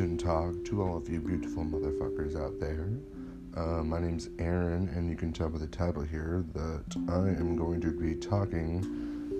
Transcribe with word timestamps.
Gin 0.00 0.16
Talk 0.16 0.64
to 0.64 0.82
all 0.82 0.96
of 0.96 1.10
you 1.10 1.20
beautiful 1.20 1.62
motherfuckers 1.62 2.34
out 2.34 2.58
there. 2.58 2.88
Uh, 3.54 3.84
my 3.84 4.00
name's 4.00 4.30
Aaron, 4.38 4.88
and 4.96 5.10
you 5.10 5.14
can 5.14 5.30
tell 5.30 5.50
by 5.50 5.58
the 5.58 5.66
title 5.66 6.00
here 6.00 6.42
that 6.54 6.84
I 7.10 7.18
am 7.38 7.54
going 7.54 7.82
to 7.82 7.90
be 7.90 8.14
talking 8.14 8.78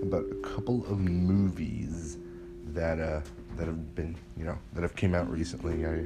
about 0.03 0.23
a 0.29 0.35
couple 0.47 0.85
of 0.85 0.99
movies 0.99 2.19
that 2.73 2.99
uh, 2.99 3.21
that 3.57 3.65
have 3.65 3.95
been, 3.95 4.15
you 4.37 4.45
know, 4.45 4.55
that 4.73 4.83
have 4.83 4.95
came 4.95 5.15
out 5.15 5.27
recently. 5.31 5.83
I 5.83 6.05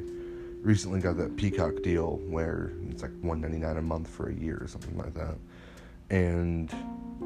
recently 0.61 1.01
got 1.01 1.17
that 1.17 1.35
Peacock 1.35 1.83
deal 1.83 2.21
where 2.29 2.71
it's 2.89 3.01
like 3.01 3.11
one 3.19 3.41
ninety 3.41 3.57
nine 3.57 3.75
a 3.75 3.81
month 3.81 4.07
for 4.07 4.29
a 4.29 4.33
year 4.33 4.57
or 4.61 4.69
something 4.69 4.97
like 4.97 5.13
that. 5.15 5.35
And 6.11 6.73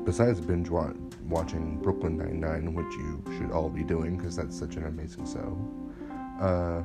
besides 0.04 0.42
binge 0.42 0.72
wa- 0.72 0.94
watching 1.28 1.78
Brooklyn 1.78 2.18
Nine 2.18 2.40
Nine, 2.40 2.74
which 2.74 2.92
you 2.94 3.24
should 3.38 3.52
all 3.52 3.70
be 3.70 3.84
doing 3.84 4.18
because 4.18 4.36
that's 4.36 4.58
such 4.58 4.78
an 4.78 4.88
amazing 4.88 5.28
show, 5.32 5.56
uh, 6.42 6.82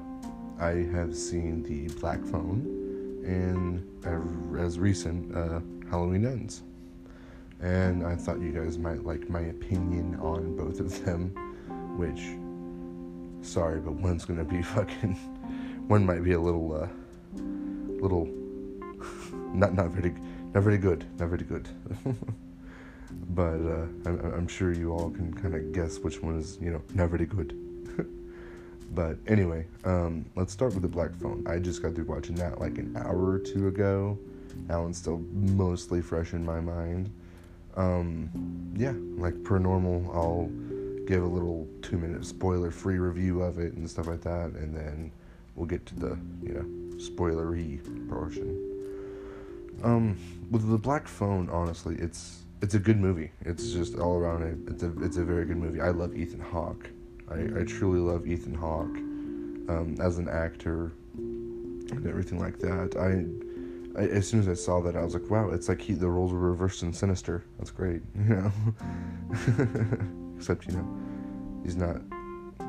I 0.58 0.86
have 0.92 1.16
seen 1.16 1.62
the 1.62 1.92
Black 2.00 2.24
Phone 2.24 2.84
and 3.24 3.82
as 4.58 4.78
recent 4.78 5.34
uh, 5.34 5.60
Halloween 5.90 6.26
Ends, 6.26 6.62
and 7.60 8.06
I 8.06 8.14
thought 8.14 8.40
you 8.40 8.52
guys 8.52 8.78
might 8.78 9.04
like 9.04 9.28
my 9.28 9.40
opinion 9.40 10.16
on 10.20 10.56
both 10.56 10.80
of 10.80 11.04
them. 11.04 11.30
Which, 11.96 12.22
sorry, 13.46 13.80
but 13.80 13.94
one's 13.94 14.24
gonna 14.24 14.44
be 14.44 14.62
fucking. 14.74 15.14
One 15.88 16.06
might 16.06 16.22
be 16.22 16.32
a 16.32 16.40
little, 16.40 16.82
uh, 16.82 16.88
little, 18.00 18.26
not 19.52 19.74
not 19.74 19.90
very 19.90 20.14
not 20.54 20.62
very 20.62 20.78
good, 20.78 21.04
not 21.18 21.28
very 21.28 21.44
good. 21.44 21.68
but 23.30 23.60
uh, 23.60 23.86
I'm, 24.06 24.32
I'm 24.34 24.48
sure 24.48 24.72
you 24.72 24.92
all 24.92 25.10
can 25.10 25.32
kind 25.34 25.54
of 25.54 25.72
guess 25.72 25.98
which 25.98 26.22
one 26.22 26.38
is, 26.38 26.58
you 26.60 26.70
know, 26.70 26.82
not 26.94 27.10
very 27.10 27.26
good. 27.26 27.63
But 28.94 29.16
anyway, 29.26 29.66
um, 29.84 30.24
let's 30.36 30.52
start 30.52 30.72
with 30.72 30.82
the 30.82 30.88
Black 30.88 31.14
Phone. 31.16 31.44
I 31.48 31.58
just 31.58 31.82
got 31.82 31.94
through 31.94 32.04
watching 32.04 32.36
that 32.36 32.60
like 32.60 32.78
an 32.78 32.96
hour 32.96 33.32
or 33.32 33.38
two 33.38 33.68
ago. 33.68 34.18
That 34.68 34.76
one's 34.76 34.98
still 34.98 35.18
mostly 35.32 36.00
fresh 36.00 36.32
in 36.32 36.44
my 36.44 36.60
mind. 36.60 37.10
Um, 37.76 38.30
yeah, 38.76 38.94
like 39.20 39.42
per 39.42 39.58
normal, 39.58 40.10
I'll 40.12 40.50
give 41.06 41.22
a 41.22 41.26
little 41.26 41.66
two 41.82 41.98
minute 41.98 42.24
spoiler 42.24 42.70
free 42.70 42.98
review 42.98 43.42
of 43.42 43.58
it 43.58 43.74
and 43.74 43.88
stuff 43.88 44.06
like 44.06 44.22
that, 44.22 44.52
and 44.52 44.74
then 44.74 45.10
we'll 45.56 45.66
get 45.66 45.84
to 45.86 45.94
the, 45.96 46.18
you 46.42 46.54
know, 46.54 46.64
spoilery 46.96 47.80
portion. 48.08 48.70
Um, 49.82 50.16
with 50.50 50.70
the 50.70 50.78
Black 50.78 51.08
Phone, 51.08 51.48
honestly, 51.50 51.96
it's 51.96 52.44
it's 52.62 52.74
a 52.74 52.78
good 52.78 52.98
movie. 52.98 53.30
It's 53.42 53.72
just 53.72 53.98
all 53.98 54.16
around 54.16 54.42
it. 54.42 54.72
It's 54.72 54.82
a 54.82 54.92
it's 55.02 55.16
a 55.16 55.24
very 55.24 55.44
good 55.44 55.56
movie. 55.56 55.80
I 55.80 55.90
love 55.90 56.16
Ethan 56.16 56.40
Hawke. 56.40 56.88
I, 57.30 57.60
I 57.60 57.64
truly 57.64 58.00
love 58.00 58.26
Ethan 58.26 58.54
Hawke 58.54 58.96
um, 59.68 59.96
as 60.00 60.18
an 60.18 60.28
actor 60.28 60.92
and 61.16 62.06
everything 62.06 62.38
like 62.38 62.58
that. 62.58 62.96
I, 62.96 64.00
I 64.00 64.06
as 64.06 64.28
soon 64.28 64.40
as 64.40 64.48
I 64.48 64.54
saw 64.54 64.80
that, 64.82 64.96
I 64.96 65.02
was 65.02 65.14
like, 65.14 65.30
wow, 65.30 65.50
it's 65.50 65.68
like 65.68 65.80
he 65.80 65.94
the 65.94 66.08
roles 66.08 66.32
were 66.32 66.38
reversed 66.38 66.82
in 66.82 66.92
Sinister. 66.92 67.44
That's 67.58 67.70
great, 67.70 68.02
you 68.14 68.34
know. 68.34 68.52
Except 70.36 70.66
you 70.66 70.72
know, 70.72 71.00
he's 71.64 71.76
not. 71.76 72.00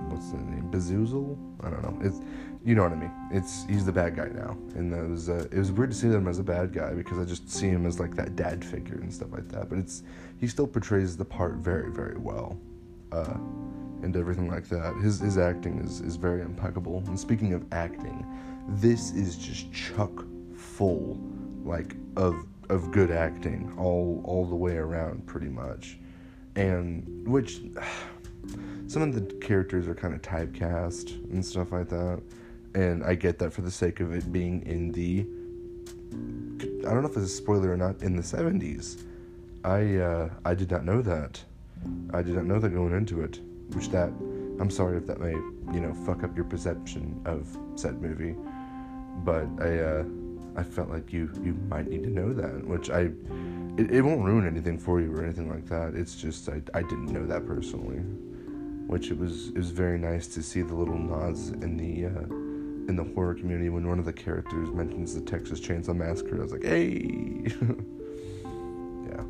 What's 0.09 0.31
the 0.31 0.37
name? 0.37 0.69
Bezoozle? 0.71 1.37
I 1.65 1.69
don't 1.69 1.81
know. 1.81 2.05
It's 2.05 2.19
you 2.63 2.75
know 2.75 2.83
what 2.83 2.91
I 2.91 2.95
mean. 2.95 3.11
It's 3.31 3.65
he's 3.65 3.85
the 3.85 3.91
bad 3.91 4.15
guy 4.15 4.27
now, 4.27 4.57
and 4.75 4.93
it 4.93 5.09
was 5.09 5.29
uh, 5.29 5.47
it 5.51 5.57
was 5.57 5.71
weird 5.71 5.91
to 5.91 5.95
see 5.95 6.07
him 6.07 6.27
as 6.27 6.39
a 6.39 6.43
bad 6.43 6.73
guy 6.73 6.93
because 6.93 7.17
I 7.17 7.25
just 7.25 7.49
see 7.49 7.67
him 7.67 7.85
as 7.85 7.99
like 7.99 8.15
that 8.15 8.35
dad 8.35 8.63
figure 8.63 8.95
and 8.95 9.13
stuff 9.13 9.31
like 9.31 9.49
that. 9.49 9.69
But 9.69 9.79
it's 9.79 10.03
he 10.39 10.47
still 10.47 10.67
portrays 10.67 11.17
the 11.17 11.25
part 11.25 11.55
very 11.55 11.91
very 11.91 12.17
well, 12.17 12.59
uh, 13.11 13.37
and 14.03 14.15
everything 14.15 14.49
like 14.49 14.67
that. 14.69 14.95
His 14.97 15.19
his 15.19 15.37
acting 15.37 15.79
is 15.79 16.01
is 16.01 16.15
very 16.15 16.41
impeccable. 16.41 17.03
And 17.07 17.19
speaking 17.19 17.53
of 17.53 17.65
acting, 17.71 18.25
this 18.67 19.11
is 19.11 19.37
just 19.37 19.71
chuck 19.73 20.25
full, 20.55 21.19
like 21.63 21.95
of 22.15 22.35
of 22.69 22.91
good 22.91 23.11
acting 23.11 23.73
all 23.77 24.21
all 24.25 24.45
the 24.45 24.55
way 24.55 24.77
around 24.77 25.25
pretty 25.25 25.49
much, 25.49 25.97
and 26.55 27.27
which. 27.27 27.61
Some 28.87 29.01
of 29.01 29.15
the 29.15 29.21
characters 29.37 29.87
are 29.87 29.95
kind 29.95 30.13
of 30.13 30.21
typecast 30.21 31.31
and 31.33 31.43
stuff 31.43 31.71
like 31.71 31.89
that 31.89 32.21
and 32.75 33.03
I 33.03 33.15
get 33.15 33.39
that 33.39 33.53
for 33.53 33.61
the 33.61 33.71
sake 33.71 34.01
of 34.01 34.13
it 34.13 34.31
being 34.31 34.61
in 34.65 34.91
the 34.91 35.25
I 36.85 36.93
don't 36.93 37.01
know 37.01 37.09
if 37.09 37.17
it's 37.17 37.25
a 37.25 37.35
spoiler 37.35 37.71
or 37.71 37.77
not 37.77 38.03
in 38.03 38.15
the 38.15 38.21
70s. 38.21 39.03
I 39.63 39.97
uh, 39.97 40.29
I 40.43 40.53
did 40.53 40.69
not 40.69 40.85
know 40.85 41.01
that. 41.01 41.43
I 42.13 42.21
did 42.21 42.35
not 42.35 42.45
know 42.45 42.59
that 42.59 42.69
going 42.69 42.93
into 42.93 43.21
it, 43.21 43.39
which 43.73 43.89
that 43.89 44.09
I'm 44.59 44.69
sorry 44.69 44.97
if 44.97 45.05
that 45.07 45.19
may 45.19 45.31
you 45.31 45.79
know 45.81 45.93
fuck 45.93 46.23
up 46.23 46.35
your 46.35 46.45
perception 46.45 47.21
of 47.25 47.57
said 47.75 48.01
movie, 48.01 48.35
but 49.23 49.47
I 49.59 49.79
uh, 49.79 50.03
I 50.55 50.63
felt 50.63 50.89
like 50.89 51.11
you 51.11 51.29
you 51.43 51.53
might 51.69 51.87
need 51.87 52.03
to 52.03 52.09
know 52.09 52.33
that, 52.33 52.65
which 52.65 52.89
I 52.89 53.11
it, 53.77 53.91
it 53.91 54.01
won't 54.01 54.23
ruin 54.23 54.47
anything 54.47 54.77
for 54.77 55.01
you 55.01 55.11
or 55.13 55.23
anything 55.23 55.49
like 55.49 55.65
that. 55.67 55.95
It's 55.95 56.15
just 56.15 56.47
I 56.49 56.61
I 56.73 56.81
didn't 56.81 57.11
know 57.11 57.25
that 57.25 57.45
personally, 57.45 57.97
which 58.87 59.11
it 59.11 59.17
was 59.17 59.49
it 59.49 59.57
was 59.57 59.71
very 59.71 59.97
nice 59.97 60.27
to 60.27 60.43
see 60.43 60.61
the 60.61 60.75
little 60.75 60.97
nods 60.97 61.49
in 61.49 61.77
the. 61.77 62.05
Uh, 62.07 62.41
in 62.87 62.95
the 62.95 63.03
horror 63.15 63.33
community 63.33 63.67
when 63.69 63.87
one 63.87 63.97
of 63.97 64.05
the 64.05 64.13
characters 64.13 64.69
mentions 64.69 65.15
the 65.15 65.21
Texas 65.21 65.59
Chainsaw 65.59 65.95
Massacre. 65.95 66.37
I 66.37 66.43
was 66.43 66.51
like, 66.51 66.63
hey, 66.63 67.41
yeah. 69.09 69.23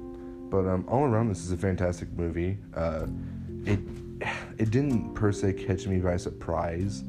But 0.50 0.67
um, 0.67 0.84
all 0.90 1.06
around, 1.06 1.29
this 1.29 1.46
is 1.46 1.53
a 1.53 1.57
fantastic 1.57 2.12
movie. 2.17 2.57
Uh, 2.73 3.07
it 3.66 3.79
it 4.58 4.72
didn't 4.72 5.14
per 5.14 5.32
se 5.32 5.54
catch 5.54 5.88
me 5.88 6.00
by 6.00 6.18
surprise 6.18 7.04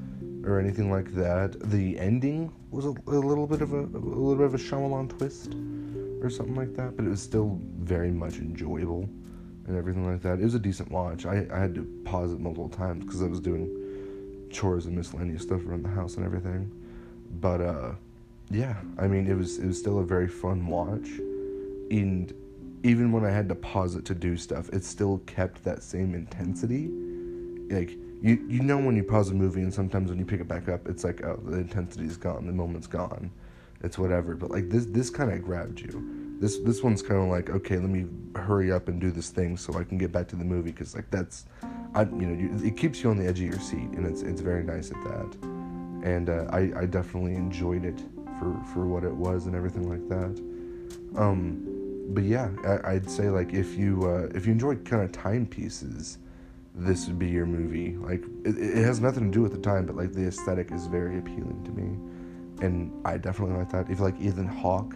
or 0.45 0.61
anything 0.61 0.91
like 0.91 1.12
that. 1.15 1.57
The 1.71 1.99
ending 1.99 2.53
was 2.71 2.87
a, 2.87 2.95
a 3.07 3.19
little 3.19 3.47
bit 3.47 3.62
of 3.62 3.73
a, 3.73 3.81
a 3.81 3.99
little 3.99 4.37
bit 4.37 4.47
of 4.47 4.55
a 4.55 4.59
Shyamalan 4.59 5.17
twist 5.17 5.55
or 6.23 6.31
something 6.31 6.55
like 6.55 6.75
that, 6.75 6.97
but 6.97 7.05
it 7.05 7.09
was 7.09 7.23
still 7.23 7.59
very 7.79 8.11
much 8.11 8.39
enjoyable 8.39 9.09
and 9.67 9.77
everything 9.77 10.11
like 10.11 10.23
that. 10.23 10.39
It 10.39 10.45
was 10.45 10.55
a 10.55 10.61
decent 10.61 10.91
watch. 10.91 11.27
I, 11.27 11.47
I 11.53 11.59
had 11.59 11.75
to 11.75 11.85
pause 12.05 12.33
it 12.33 12.41
multiple 12.41 12.69
times 12.69 13.05
because 13.05 13.23
I 13.23 13.27
was 13.27 13.41
doing 13.41 14.49
chores 14.51 14.87
and 14.87 14.97
miscellaneous 14.97 15.43
stuff 15.43 15.65
around 15.67 15.83
the 15.83 15.91
house 15.91 16.17
and 16.17 16.25
everything. 16.25 16.71
But 17.41 17.61
uh, 17.61 17.93
yeah, 18.51 18.77
I 18.99 19.09
mean, 19.09 19.29
it 19.29 19.37
was 19.37 19.59
it 19.59 19.67
was 19.67 19.79
still 19.79 19.99
a 19.99 20.05
very 20.05 20.29
fun 20.29 20.67
watch, 20.67 21.09
and 21.91 22.33
even 22.85 23.11
when 23.11 23.25
I 23.25 23.31
had 23.31 23.49
to 23.49 23.55
pause 23.55 23.97
it 23.97 24.05
to 24.06 24.15
do 24.15 24.37
stuff, 24.37 24.69
it 24.73 24.85
still 24.85 25.19
kept 25.27 25.65
that 25.65 25.83
same 25.83 26.15
intensity. 26.15 26.91
Like 27.71 27.91
you 28.22 28.44
you 28.49 28.60
know 28.62 28.78
when 28.78 28.97
you 28.97 29.03
pause 29.03 29.31
a 29.31 29.34
movie 29.34 29.62
and 29.62 29.72
sometimes 29.72 30.10
when 30.10 30.19
you 30.19 30.25
pick 30.25 30.41
it 30.41 30.49
back 30.49 30.69
up, 30.69 30.88
it's 30.88 31.04
like 31.04 31.25
oh 31.25 31.41
the 31.44 31.59
intensity's 31.59 32.16
gone, 32.16 32.47
the 32.47 32.53
moment's 32.53 32.87
gone, 32.87 33.31
it's 33.82 33.99
whatever. 33.99 34.34
But 34.34 34.50
like 34.50 34.69
this 34.71 34.87
this 34.87 35.10
kind 35.10 35.32
of 35.32 35.43
grabbed 35.43 35.81
you. 35.81 36.37
This 36.41 36.59
this 36.59 36.82
one's 36.82 37.03
kind 37.03 37.21
of 37.21 37.28
like 37.28 37.50
okay, 37.50 37.76
let 37.76 37.91
me 37.91 38.06
hurry 38.34 38.72
up 38.72 38.88
and 38.88 39.00
do 39.00 39.10
this 39.10 39.31
thing 39.31 39.56
so 39.56 39.78
I 39.78 39.84
can 39.84 39.99
get 39.99 40.12
back 40.12 40.28
to 40.28 40.37
the 40.37 40.44
movie 40.44 40.71
because 40.71 40.94
like 40.94 41.10
that's 41.10 41.47
I, 41.94 42.03
you 42.03 42.26
know, 42.26 42.38
you, 42.38 42.66
it 42.66 42.76
keeps 42.76 43.03
you 43.03 43.09
on 43.10 43.16
the 43.16 43.26
edge 43.26 43.41
of 43.41 43.47
your 43.47 43.59
seat, 43.59 43.88
and 43.97 44.06
it's 44.06 44.22
it's 44.22 44.43
very 44.43 44.62
nice 44.62 44.91
at 44.91 45.03
that. 45.05 45.37
And 46.05 46.28
uh, 46.28 46.44
I 46.50 46.82
I 46.82 46.87
definitely 46.87 47.34
enjoyed 47.34 47.84
it 47.84 48.03
for 48.38 48.55
for 48.72 48.87
what 48.87 49.03
it 49.03 49.15
was 49.15 49.47
and 49.47 49.55
everything 49.56 49.88
like 49.88 50.06
that. 50.09 51.19
Um, 51.19 51.76
but 52.10 52.25
yeah, 52.25 52.50
I, 52.84 52.94
would 52.94 53.10
say 53.10 53.31
like 53.31 53.55
if 53.55 53.75
you 53.75 54.06
uh, 54.06 54.28
if 54.37 54.47
you 54.47 54.53
enjoy 54.53 54.76
kind 54.76 55.03
of 55.03 55.12
timepieces, 55.12 56.19
this 56.76 57.06
would 57.06 57.19
be 57.19 57.26
your 57.26 57.47
movie. 57.47 57.97
Like 57.97 58.22
it, 58.44 58.59
it 58.59 58.84
has 58.84 59.00
nothing 59.00 59.31
to 59.31 59.31
do 59.31 59.42
with 59.42 59.53
the 59.53 59.59
time, 59.59 59.87
but 59.87 59.97
like 59.97 60.12
the 60.12 60.26
aesthetic 60.26 60.70
is 60.70 60.87
very 60.87 61.19
appealing 61.19 61.62
to 61.64 61.70
me, 61.72 61.97
and 62.64 62.92
I 63.04 63.16
definitely 63.16 63.56
like 63.56 63.70
that. 63.70 63.91
If 63.91 64.00
like 64.00 64.20
Ethan 64.20 64.47
Hawke, 64.47 64.94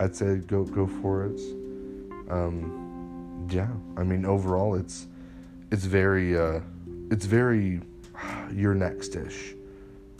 I'd 0.00 0.16
say 0.16 0.36
go 0.36 0.64
go 0.64 0.86
for 0.86 1.26
it. 1.26 1.40
Um, 2.30 3.46
yeah, 3.50 3.68
I 3.98 4.02
mean 4.02 4.24
overall 4.24 4.74
it's 4.76 5.06
it's 5.70 5.84
very 5.84 6.38
uh, 6.38 6.60
it's 7.10 7.26
very 7.26 7.82
you're 8.52 8.74
next 8.74 9.14
ish 9.14 9.54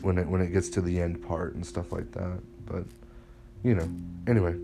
when 0.03 0.19
it 0.19 0.29
when 0.29 0.43
it 0.43 0.49
gets 0.53 0.69
to 0.71 0.83
the 0.83 1.01
end 1.01 1.27
part 1.27 1.55
and 1.55 1.67
stuff 1.67 1.93
like 1.93 2.13
that. 2.13 2.41
But 2.67 2.85
you 3.63 3.75
know, 3.75 3.89
anyway, 4.27 4.55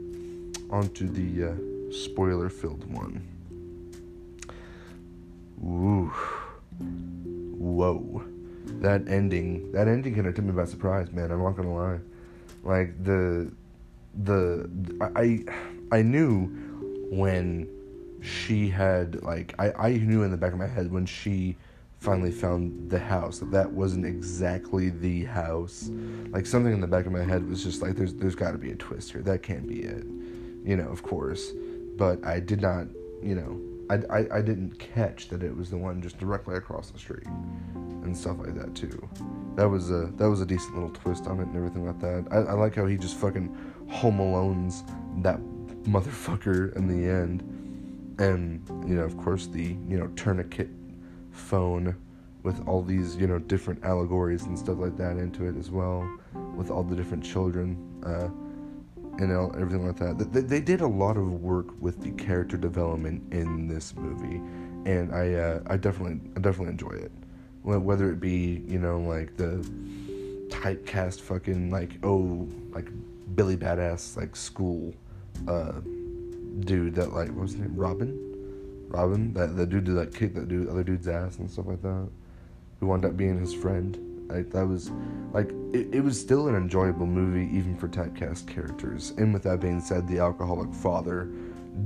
on 0.70 0.90
to 0.90 1.05
the 1.08 1.52
uh, 1.52 1.93
spoiler 1.93 2.50
filled 2.50 2.84
one. 2.93 3.26
Ooh, 5.62 6.12
whoa, 7.59 8.23
that 8.81 9.07
ending 9.09 9.71
that 9.73 9.89
ending 9.89 10.15
kind 10.15 10.27
of 10.27 10.35
took 10.35 10.45
me 10.45 10.53
by 10.53 10.65
surprise, 10.65 11.12
man. 11.12 11.31
I'm 11.31 11.43
not 11.43 11.57
gonna 11.57 11.75
lie. 11.75 11.99
Like 12.62 13.03
the 13.05 13.53
the 14.23 14.71
I 15.17 15.45
I 15.93 16.03
knew 16.03 16.47
when 17.11 17.69
she 18.23 18.69
had 18.69 19.23
like 19.23 19.55
I, 19.59 19.73
I 19.73 19.91
knew 19.97 20.23
in 20.23 20.31
the 20.31 20.37
back 20.37 20.53
of 20.53 20.59
my 20.59 20.67
head 20.67 20.91
when 20.91 21.05
she 21.05 21.57
finally 21.99 22.31
found 22.31 22.91
the 22.91 22.99
house 22.99 23.39
that 23.41 23.51
that 23.51 23.71
wasn't 23.71 24.07
exactly 24.07 24.89
the 24.89 25.25
house. 25.25 25.91
Like 26.31 26.47
something 26.47 26.73
in 26.73 26.81
the 26.81 26.87
back 26.87 27.05
of 27.05 27.12
my 27.12 27.23
head 27.23 27.47
was 27.47 27.62
just 27.62 27.83
like 27.83 27.97
there's 27.97 28.15
there's 28.15 28.35
got 28.35 28.53
to 28.53 28.59
be 28.59 28.71
a 28.71 28.77
twist 28.77 29.12
here. 29.12 29.21
That 29.21 29.43
can't 29.43 29.67
be 29.67 29.81
it. 29.81 30.05
You 30.65 30.77
know 30.77 30.89
of 30.89 31.03
course. 31.03 31.53
But 31.97 32.25
i 32.25 32.41
did 32.41 32.62
not 32.62 32.87
you 33.23 33.35
know 33.35 33.61
I, 33.90 34.19
I, 34.19 34.38
I 34.38 34.40
didn't 34.40 34.78
catch 34.78 35.28
that 35.31 35.42
it 35.42 35.54
was 35.54 35.69
the 35.69 35.76
one 35.76 36.00
just 36.00 36.16
directly 36.19 36.54
across 36.56 36.90
the 36.90 36.98
street 36.98 37.26
and 37.75 38.16
stuff 38.16 38.38
like 38.38 38.54
that 38.54 38.75
too. 38.76 39.08
That 39.56 39.69
was 39.69 39.90
a 39.90 40.12
that 40.16 40.31
was 40.31 40.40
a 40.40 40.46
decent 40.46 40.75
little 40.75 40.90
twist 40.90 41.26
on 41.26 41.40
it 41.40 41.48
and 41.48 41.56
everything 41.56 41.84
like 41.84 41.98
that. 41.98 42.26
I, 42.31 42.37
I 42.37 42.52
like 42.52 42.76
how 42.76 42.87
he 42.87 42.96
just 42.96 43.16
fucking 43.16 43.54
home 43.88 44.19
alones 44.19 44.84
that 45.25 45.40
motherfucker 45.82 46.75
in 46.76 46.87
the 46.87 47.10
end, 47.10 47.42
and 48.20 48.62
you 48.88 48.94
know 48.94 49.02
of 49.02 49.16
course 49.19 49.48
the 49.48 49.76
you 49.88 49.98
know 49.98 50.06
tourniquet 50.14 50.70
phone 51.32 51.96
with 52.44 52.66
all 52.69 52.82
these 52.82 53.16
you 53.16 53.26
know 53.26 53.40
different 53.40 53.82
allegories 53.82 54.44
and 54.44 54.56
stuff 54.56 54.78
like 54.78 54.96
that 54.96 55.16
into 55.16 55.46
it 55.46 55.56
as 55.56 55.69
well, 55.69 56.08
with 56.54 56.70
all 56.70 56.84
the 56.84 56.94
different 56.94 57.25
children. 57.25 57.76
Uh, 58.06 58.28
and 59.20 59.55
everything 59.56 59.87
like 59.87 59.96
that. 59.96 60.32
They, 60.32 60.40
they 60.40 60.61
did 60.61 60.81
a 60.81 60.87
lot 60.87 61.17
of 61.17 61.43
work 61.43 61.67
with 61.81 62.00
the 62.00 62.11
character 62.12 62.56
development 62.56 63.32
in 63.32 63.69
this 63.69 63.94
movie, 63.94 64.37
and 64.90 65.14
I 65.14 65.34
uh, 65.34 65.61
I 65.67 65.76
definitely 65.76 66.20
I 66.37 66.40
definitely 66.40 66.72
enjoy 66.72 66.93
it. 66.93 67.12
Whether 67.62 68.11
it 68.11 68.20
be 68.20 68.64
you 68.67 68.78
know 68.78 69.00
like 69.00 69.37
the 69.37 69.64
typecast 70.49 71.20
fucking 71.20 71.70
like 71.70 71.99
oh 72.02 72.49
like 72.72 72.88
Billy 73.34 73.56
Badass 73.56 74.17
like 74.17 74.34
school 74.34 74.93
uh 75.46 75.73
dude 76.61 76.94
that 76.96 77.12
like 77.12 77.28
what 77.28 77.43
was 77.43 77.52
his 77.52 77.61
name? 77.61 77.76
Robin? 77.76 78.87
Robin? 78.88 79.32
That 79.34 79.56
the 79.56 79.66
dude 79.66 79.87
that 79.87 79.93
like, 79.93 80.14
kicked 80.14 80.34
that 80.34 80.49
dude 80.49 80.69
other 80.69 80.82
dude's 80.82 81.08
ass 81.08 81.38
and 81.38 81.50
stuff 81.50 81.66
like 81.66 81.82
that. 81.82 82.08
Who 82.81 82.87
wound 82.87 83.05
up 83.05 83.16
being 83.16 83.38
his 83.38 83.52
friend 83.52 84.10
like 84.31 84.50
that 84.50 84.67
was 84.67 84.91
like 85.32 85.50
it, 85.73 85.94
it 85.94 86.00
was 86.05 86.21
still 86.21 86.49
an 86.49 86.55
enjoyable 86.55 87.06
movie 87.06 87.55
even 87.56 87.77
for 87.77 87.88
typecast 87.88 88.47
characters. 88.47 89.12
And 89.19 89.32
with 89.32 89.43
that 89.44 89.61
being 89.61 89.81
said, 89.81 90.06
the 90.09 90.19
alcoholic 90.19 90.73
father 90.75 91.31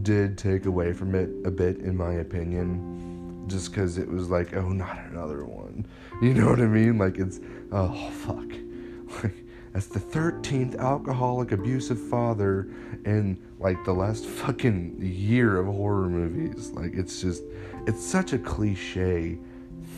did 0.03 0.37
take 0.37 0.67
away 0.67 0.93
from 0.93 1.15
it 1.15 1.31
a 1.45 1.51
bit 1.51 1.79
in 1.79 1.97
my 1.97 2.15
opinion. 2.15 3.45
Just 3.47 3.71
because 3.71 3.99
it 3.99 4.09
was 4.09 4.31
like, 4.31 4.57
oh, 4.57 4.71
not 4.71 4.99
another 5.11 5.45
one. 5.45 5.87
You 6.23 6.33
know 6.33 6.49
what 6.49 6.61
I 6.61 6.67
mean? 6.67 6.97
Like, 6.97 7.19
it's, 7.19 7.41
oh, 7.73 8.11
fuck. 8.11 8.47
Like, 9.23 9.45
that's 9.73 9.87
the 9.87 9.99
13th 9.99 10.79
alcoholic 10.79 11.53
abusive 11.53 12.01
father 12.01 12.71
in 13.05 13.37
like 13.59 13.85
the 13.85 13.93
last 13.93 14.25
fucking 14.25 14.97
year 15.01 15.59
of 15.59 15.67
horror 15.67 16.09
movies. 16.09 16.71
Like, 16.71 16.95
it's 16.95 17.21
just, 17.21 17.43
it's 17.87 18.05
such 18.05 18.33
a 18.33 18.39
cliche 18.39 19.39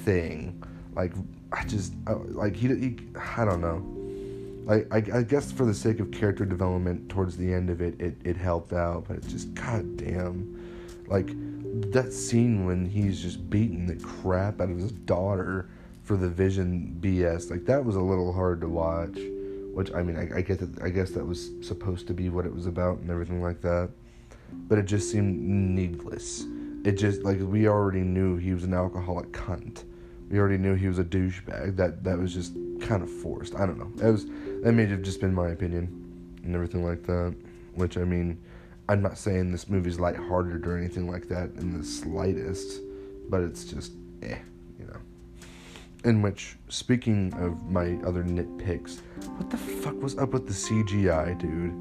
thing. 0.02 0.62
Like, 0.94 1.12
I 1.52 1.64
just 1.64 1.92
uh, 2.06 2.16
like 2.16 2.56
he, 2.56 2.68
he 2.68 2.96
I 3.36 3.44
don't 3.44 3.60
know. 3.60 3.84
I, 4.68 4.96
I 4.96 5.22
guess 5.22 5.52
for 5.52 5.64
the 5.64 5.74
sake 5.74 6.00
of 6.00 6.10
character 6.10 6.44
development 6.44 7.08
towards 7.08 7.36
the 7.36 7.54
end 7.54 7.70
of 7.70 7.80
it, 7.80 8.00
it, 8.00 8.16
it 8.24 8.36
helped 8.36 8.72
out, 8.72 9.04
but 9.06 9.16
it's 9.16 9.28
just 9.28 9.54
goddamn, 9.54 11.04
like 11.06 11.28
that 11.92 12.12
scene 12.12 12.66
when 12.66 12.84
he's 12.84 13.22
just 13.22 13.48
beating 13.48 13.86
the 13.86 13.94
crap 13.94 14.60
out 14.60 14.68
of 14.68 14.76
his 14.76 14.90
daughter 14.90 15.68
for 16.02 16.16
the 16.16 16.28
vision 16.28 16.96
BS. 17.00 17.48
Like 17.48 17.64
that 17.66 17.84
was 17.84 17.94
a 17.94 18.00
little 18.00 18.32
hard 18.32 18.60
to 18.62 18.68
watch. 18.68 19.16
Which 19.72 19.92
I 19.94 20.02
mean, 20.02 20.16
I, 20.16 20.38
I 20.38 20.40
get 20.40 20.58
that. 20.58 20.82
I 20.82 20.88
guess 20.88 21.10
that 21.10 21.24
was 21.24 21.50
supposed 21.60 22.08
to 22.08 22.14
be 22.14 22.28
what 22.28 22.44
it 22.44 22.52
was 22.52 22.66
about 22.66 22.98
and 22.98 23.10
everything 23.10 23.42
like 23.42 23.60
that. 23.60 23.90
But 24.52 24.78
it 24.78 24.86
just 24.86 25.12
seemed 25.12 25.38
needless. 25.38 26.44
It 26.84 26.92
just 26.92 27.22
like 27.22 27.38
we 27.40 27.68
already 27.68 28.00
knew 28.00 28.36
he 28.36 28.52
was 28.52 28.64
an 28.64 28.74
alcoholic 28.74 29.30
cunt 29.32 29.84
we 30.30 30.38
already 30.38 30.58
knew 30.58 30.74
he 30.74 30.88
was 30.88 30.98
a 30.98 31.04
douchebag. 31.04 31.76
That 31.76 32.02
that 32.04 32.18
was 32.18 32.34
just 32.34 32.54
kind 32.80 33.02
of 33.02 33.10
forced. 33.10 33.54
I 33.54 33.66
don't 33.66 33.78
know. 33.78 33.90
That 33.96 34.12
was 34.12 34.26
that 34.62 34.72
may 34.72 34.86
have 34.86 35.02
just 35.02 35.20
been 35.20 35.34
my 35.34 35.48
opinion 35.48 36.38
and 36.44 36.54
everything 36.54 36.84
like 36.84 37.04
that. 37.04 37.34
Which 37.74 37.96
I 37.96 38.04
mean, 38.04 38.38
I'm 38.88 39.02
not 39.02 39.18
saying 39.18 39.52
this 39.52 39.68
movie's 39.68 40.00
lighthearted 40.00 40.66
or 40.66 40.76
anything 40.76 41.10
like 41.10 41.28
that 41.28 41.50
in 41.56 41.76
the 41.76 41.84
slightest, 41.84 42.80
but 43.28 43.42
it's 43.42 43.64
just 43.64 43.92
eh, 44.22 44.38
you 44.78 44.86
know. 44.86 44.98
In 46.04 46.22
which, 46.22 46.56
speaking 46.68 47.32
of 47.34 47.70
my 47.70 47.98
other 48.06 48.24
nitpicks, 48.24 49.00
what 49.36 49.50
the 49.50 49.56
fuck 49.56 50.00
was 50.00 50.16
up 50.18 50.30
with 50.30 50.46
the 50.46 50.52
CGI, 50.52 51.38
dude? 51.38 51.74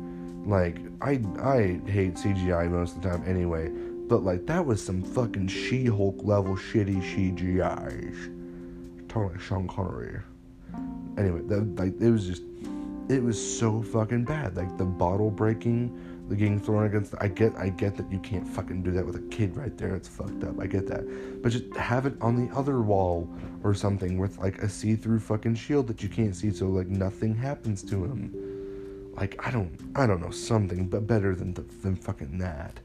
Like, 0.48 0.78
I 1.02 1.20
I 1.42 1.80
hate 1.90 2.16
CGI 2.16 2.70
most 2.70 2.98
of 2.98 3.02
the 3.02 3.10
time 3.10 3.24
anyway, 3.26 3.70
but 4.08 4.24
like 4.24 4.46
that 4.46 4.64
was 4.64 4.84
some 4.84 5.02
fucking 5.02 5.48
She-Hulk 5.48 6.20
level 6.24 6.56
shitty 6.56 7.02
CGI 7.02 8.35
talking 9.16 9.32
like 9.32 9.42
Sean 9.42 9.68
Connery. 9.68 10.20
Anyway, 11.18 11.42
that, 11.48 11.76
like 11.80 12.00
it 12.02 12.12
was 12.12 12.28
just, 12.28 12.44
it 13.08 13.24
was 13.24 13.60
so 13.60 13.82
fucking 13.82 14.26
bad. 14.26 14.58
Like 14.58 14.78
the 14.78 14.84
bottle 14.84 15.32
breaking, 15.32 16.26
the 16.28 16.36
getting 16.36 16.60
thrown 16.60 16.86
against. 16.86 17.12
The, 17.12 17.24
I 17.24 17.30
get, 17.30 17.56
I 17.56 17.70
get 17.70 17.96
that 17.96 18.12
you 18.12 18.20
can't 18.20 18.48
fucking 18.48 18.84
do 18.84 18.92
that 18.92 19.06
with 19.06 19.16
a 19.16 19.22
kid 19.30 19.56
right 19.56 19.76
there. 19.78 19.96
It's 19.96 20.10
fucked 20.10 20.44
up. 20.44 20.60
I 20.60 20.68
get 20.68 20.88
that, 20.88 21.42
but 21.42 21.52
just 21.52 21.74
have 21.76 22.06
it 22.06 22.16
on 22.20 22.36
the 22.36 22.54
other 22.54 22.82
wall 22.82 23.30
or 23.64 23.74
something 23.74 24.18
with 24.18 24.38
like 24.38 24.58
a 24.60 24.68
see-through 24.68 25.20
fucking 25.20 25.56
shield 25.56 25.88
that 25.88 26.04
you 26.04 26.10
can't 26.10 26.36
see, 26.36 26.52
so 26.52 26.68
like 26.68 26.88
nothing 26.88 27.34
happens 27.34 27.84
to 27.84 28.04
him. 28.04 29.14
Like 29.16 29.40
I 29.48 29.50
don't, 29.50 29.72
I 29.96 30.06
don't 30.06 30.22
know 30.22 30.32
something, 30.32 30.90
but 30.90 31.08
better 31.08 31.36
than 31.36 31.54
than 31.82 31.96
fucking 31.96 32.38
that. 32.40 32.82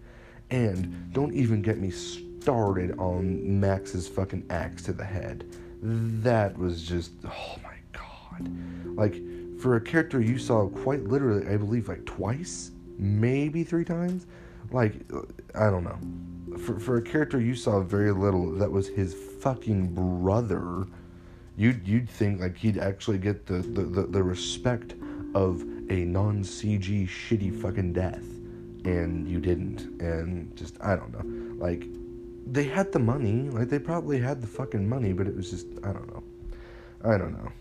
And 0.51 1.13
don't 1.13 1.35
even 1.35 1.61
get 1.61 1.79
me 1.79 1.91
started 1.91 2.97
on 2.99 3.61
Max's 3.61 4.07
fucking 4.09 4.47
axe 4.49 4.83
to 4.85 4.93
the 4.93 5.05
head 5.05 5.45
that 5.83 6.57
was 6.59 6.83
just 6.83 7.13
oh 7.25 7.57
my 7.63 7.77
god. 7.93 8.97
Like 8.97 9.21
for 9.61 9.77
a 9.77 9.81
character 9.81 10.21
you 10.21 10.39
saw 10.39 10.69
quite 10.69 11.05
literally 11.05 11.47
i 11.47 11.57
believe 11.57 11.87
like 11.87 12.05
twice 12.07 12.71
maybe 12.99 13.63
three 13.63 13.85
times 13.85 14.27
like 14.71 14.95
i 15.55 15.69
don't 15.69 15.85
know. 15.85 15.99
For, 16.59 16.81
for 16.81 16.97
a 16.97 17.03
character 17.03 17.41
you 17.41 17.55
saw 17.55 17.81
very 17.81 18.11
little 18.11 18.51
that 18.53 18.71
was 18.71 18.89
his 18.89 19.15
fucking 19.15 19.95
brother 19.95 20.87
you'd 21.57 21.87
you'd 21.87 22.09
think 22.09 22.41
like 22.41 22.57
he'd 22.57 22.79
actually 22.79 23.19
get 23.19 23.47
the 23.47 23.59
the, 23.59 23.83
the, 23.83 24.03
the 24.07 24.23
respect 24.23 24.95
of 25.35 25.63
a 25.91 26.05
non-cg 26.05 27.09
shitty 27.09 27.61
fucking 27.61 27.93
death 27.93 28.25
and 28.85 29.29
you 29.29 29.41
didn't 29.41 30.01
and 30.01 30.57
just 30.57 30.77
i 30.81 30.97
don't 30.97 31.13
know. 31.13 31.65
Like 31.65 31.87
they 32.51 32.65
had 32.65 32.93
the 32.93 32.99
money. 32.99 33.49
Like 33.49 33.69
they 33.69 33.79
probably 33.79 34.19
had 34.19 34.41
the 34.41 34.47
fucking 34.47 34.89
money, 34.89 35.13
but 35.13 35.27
it 35.27 35.37
was 35.37 35.51
just 35.51 35.67
I 35.85 35.93
don't 35.93 36.09
know. 36.09 36.23
I 37.05 37.17
don't 37.17 37.33
know. 37.33 37.53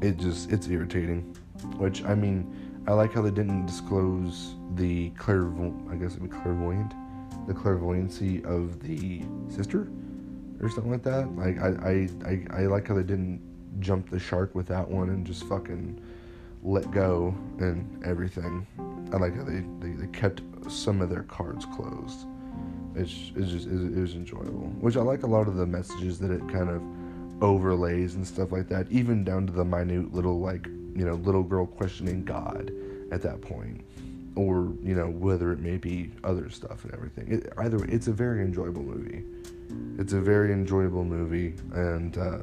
It 0.00 0.18
just 0.18 0.50
it's 0.52 0.68
irritating. 0.68 1.36
Which 1.76 2.04
I 2.04 2.14
mean, 2.14 2.82
I 2.86 2.92
like 2.92 3.12
how 3.12 3.22
they 3.22 3.30
didn't 3.30 3.66
disclose 3.66 4.54
the 4.74 5.10
clairvoyant. 5.10 5.90
I 5.90 5.96
guess 5.96 6.12
it'd 6.12 6.22
be 6.22 6.28
clairvoyant, 6.28 6.94
the 7.46 7.54
clairvoyancy 7.54 8.44
of 8.44 8.80
the 8.80 9.22
sister, 9.48 9.88
or 10.60 10.68
something 10.68 10.92
like 10.92 11.02
that. 11.02 11.34
Like 11.36 11.58
I 11.60 11.68
I 11.90 12.08
I, 12.30 12.62
I 12.62 12.66
like 12.66 12.88
how 12.88 12.94
they 12.94 13.02
didn't 13.02 13.40
jump 13.80 14.10
the 14.10 14.20
shark 14.20 14.54
with 14.54 14.66
that 14.68 14.88
one 14.88 15.08
and 15.08 15.26
just 15.26 15.44
fucking 15.44 16.00
let 16.62 16.88
go 16.92 17.34
and 17.58 18.02
everything. 18.04 18.66
I 19.12 19.16
like 19.16 19.36
how 19.36 19.42
they, 19.42 19.64
they, 19.80 19.94
they 19.96 20.06
kept 20.06 20.40
some 20.68 21.00
of 21.02 21.10
their 21.10 21.24
cards 21.24 21.66
closed 21.66 22.26
it's, 22.96 23.32
it's 23.36 23.50
just 23.50 23.66
it 23.66 24.00
was 24.00 24.14
enjoyable 24.14 24.70
which 24.80 24.96
i 24.96 25.00
like 25.00 25.22
a 25.22 25.26
lot 25.26 25.48
of 25.48 25.56
the 25.56 25.66
messages 25.66 26.18
that 26.18 26.30
it 26.30 26.40
kind 26.48 26.70
of 26.70 26.82
overlays 27.42 28.14
and 28.14 28.26
stuff 28.26 28.52
like 28.52 28.68
that 28.68 28.86
even 28.90 29.24
down 29.24 29.46
to 29.46 29.52
the 29.52 29.64
minute 29.64 30.12
little 30.14 30.40
like 30.40 30.66
you 30.66 31.04
know 31.04 31.14
little 31.14 31.42
girl 31.42 31.66
questioning 31.66 32.24
god 32.24 32.70
at 33.10 33.20
that 33.20 33.40
point 33.40 33.84
or 34.36 34.72
you 34.82 34.94
know 34.94 35.08
whether 35.08 35.52
it 35.52 35.60
may 35.60 35.76
be 35.76 36.10
other 36.24 36.50
stuff 36.50 36.84
and 36.84 36.92
everything. 36.94 37.30
It, 37.32 37.52
either 37.58 37.78
way 37.78 37.86
it's 37.88 38.08
a 38.08 38.12
very 38.12 38.42
enjoyable 38.42 38.82
movie. 38.82 39.24
It's 39.98 40.12
a 40.12 40.20
very 40.20 40.52
enjoyable 40.52 41.04
movie 41.04 41.54
and 41.72 42.16
uh, 42.18 42.38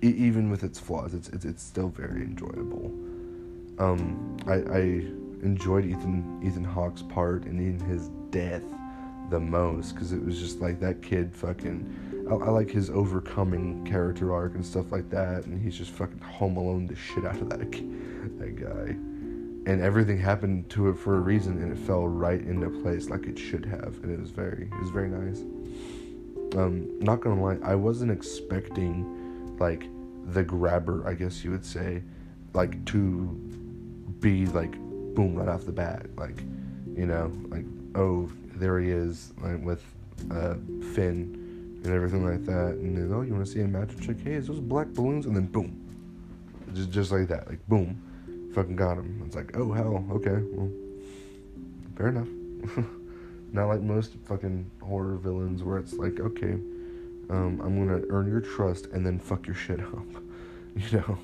it, 0.00 0.14
even 0.14 0.50
with 0.50 0.64
its 0.64 0.78
flaws 0.78 1.14
it's, 1.14 1.28
it's 1.28 1.44
it's 1.44 1.62
still 1.62 1.88
very 1.88 2.22
enjoyable. 2.22 2.92
Um 3.78 4.36
i 4.46 4.54
i 4.54 4.80
enjoyed 5.42 5.84
ethan 5.84 6.40
ethan 6.44 6.64
hawke's 6.64 7.02
part 7.02 7.44
and 7.44 7.58
in 7.58 7.80
his 7.88 8.08
death 8.30 8.62
the 9.32 9.40
most 9.40 9.94
because 9.94 10.12
it 10.12 10.22
was 10.24 10.38
just 10.38 10.60
like 10.60 10.78
that 10.78 11.02
kid 11.02 11.34
fucking. 11.34 12.28
I, 12.30 12.34
I, 12.34 12.50
like 12.50 12.70
his 12.70 12.90
overcoming 12.90 13.84
character 13.84 14.32
arc 14.32 14.54
and 14.54 14.64
stuff 14.64 14.92
like 14.92 15.10
that, 15.10 15.46
and 15.46 15.60
he's 15.60 15.76
just 15.76 15.90
fucking 15.90 16.20
home 16.20 16.56
alone 16.56 16.86
the 16.86 16.94
shit 16.94 17.24
out 17.24 17.40
of 17.40 17.48
that 17.48 17.58
that 18.38 18.56
guy. 18.56 18.94
And 19.64 19.80
everything 19.80 20.18
happened 20.18 20.68
to 20.70 20.90
it 20.90 20.98
for 20.98 21.16
a 21.16 21.20
reason, 21.20 21.62
and 21.62 21.72
it 21.72 21.78
fell 21.78 22.06
right 22.06 22.40
into 22.40 22.68
place 22.82 23.08
like 23.08 23.26
it 23.26 23.38
should 23.38 23.64
have, 23.64 23.98
and 24.02 24.12
it 24.12 24.20
was 24.20 24.30
very, 24.30 24.64
it 24.70 24.80
was 24.80 24.90
very 24.90 25.08
nice. 25.08 25.40
Um, 26.56 26.98
not 27.00 27.20
gonna 27.20 27.42
lie, 27.42 27.58
I 27.62 27.74
wasn't 27.74 28.12
expecting 28.12 29.56
like 29.58 29.88
the 30.26 30.42
grabber, 30.42 31.08
I 31.08 31.14
guess 31.14 31.42
you 31.42 31.50
would 31.52 31.64
say, 31.64 32.02
like 32.52 32.84
to 32.86 33.28
be 34.20 34.46
like 34.46 34.72
boom 35.14 35.36
right 35.36 35.48
off 35.48 35.64
the 35.64 35.72
bat, 35.72 36.06
like 36.16 36.42
you 36.94 37.06
know, 37.06 37.32
like 37.48 37.64
oh 37.94 38.28
there 38.62 38.78
he 38.78 38.90
is 38.90 39.32
like, 39.42 39.60
with 39.60 39.82
uh, 40.30 40.54
Finn 40.94 41.80
and 41.84 41.92
everything 41.92 42.24
like 42.24 42.44
that. 42.46 42.76
And 42.76 42.96
then, 42.96 43.12
oh, 43.12 43.22
you 43.22 43.34
want 43.34 43.44
to 43.44 43.50
see 43.50 43.60
a 43.60 43.66
magic 43.66 44.00
trick? 44.00 44.18
Hey, 44.22 44.34
it's 44.34 44.46
those 44.46 44.60
black 44.60 44.86
balloons, 44.88 45.26
and 45.26 45.34
then 45.34 45.46
boom, 45.46 45.76
just 46.72 46.90
just 46.90 47.10
like 47.10 47.26
that, 47.28 47.48
like 47.48 47.66
boom, 47.66 48.00
fucking 48.54 48.76
got 48.76 48.98
him. 48.98 49.20
It's 49.26 49.34
like, 49.34 49.56
oh 49.56 49.72
hell, 49.72 50.06
okay, 50.12 50.38
well, 50.52 50.70
fair 51.96 52.08
enough. 52.08 52.28
Not 53.52 53.66
like 53.66 53.80
most 53.80 54.12
fucking 54.26 54.70
horror 54.80 55.16
villains 55.16 55.62
where 55.62 55.78
it's 55.78 55.94
like, 55.94 56.20
okay, 56.20 56.52
Um, 57.30 57.60
I'm 57.64 57.86
gonna 57.86 58.02
earn 58.10 58.28
your 58.28 58.40
trust 58.40 58.86
and 58.92 59.04
then 59.04 59.18
fuck 59.18 59.46
your 59.46 59.56
shit 59.56 59.80
up, 59.98 60.06
you 60.76 60.98
know. 60.98 61.18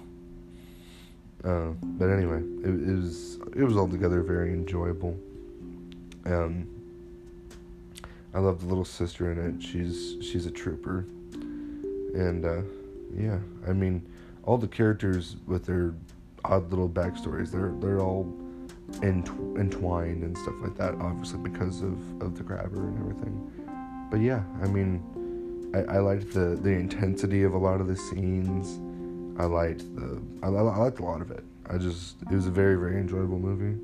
Uh, 1.44 1.72
but 1.82 2.10
anyway, 2.10 2.42
it, 2.64 2.88
it 2.88 2.96
was 2.96 3.38
it 3.54 3.62
was 3.62 3.76
altogether 3.76 4.22
very 4.22 4.52
enjoyable. 4.52 5.16
Um, 6.26 6.66
I 8.34 8.40
love 8.40 8.60
the 8.60 8.66
little 8.66 8.84
sister 8.84 9.32
in 9.32 9.38
it. 9.38 9.62
She's 9.62 10.16
she's 10.20 10.46
a 10.46 10.50
trooper, 10.50 11.06
and 11.32 12.44
uh, 12.44 12.62
yeah, 13.16 13.38
I 13.66 13.72
mean, 13.72 14.06
all 14.44 14.58
the 14.58 14.68
characters 14.68 15.36
with 15.46 15.64
their 15.64 15.94
odd 16.44 16.70
little 16.70 16.88
backstories, 16.88 17.50
they're 17.50 17.72
they're 17.80 18.00
all 18.00 18.32
ent- 19.02 19.28
entwined 19.58 20.22
and 20.22 20.36
stuff 20.36 20.54
like 20.60 20.76
that. 20.76 20.94
Obviously, 20.96 21.38
because 21.38 21.82
of 21.82 21.98
of 22.22 22.36
the 22.36 22.42
grabber 22.42 22.88
and 22.88 22.98
everything. 23.00 23.52
But 24.10 24.20
yeah, 24.20 24.42
I 24.62 24.66
mean, 24.68 25.70
I, 25.74 25.96
I 25.96 25.98
liked 25.98 26.32
the 26.32 26.58
the 26.60 26.70
intensity 26.70 27.42
of 27.44 27.54
a 27.54 27.58
lot 27.58 27.80
of 27.80 27.86
the 27.86 27.96
scenes. 27.96 28.78
I 29.40 29.44
liked 29.44 29.94
the 29.96 30.20
I, 30.42 30.48
I 30.48 30.76
liked 30.76 31.00
a 31.00 31.04
lot 31.04 31.22
of 31.22 31.30
it. 31.30 31.44
I 31.70 31.78
just 31.78 32.16
it 32.22 32.34
was 32.34 32.46
a 32.46 32.50
very 32.50 32.76
very 32.76 32.98
enjoyable 32.98 33.38
movie. 33.38 33.78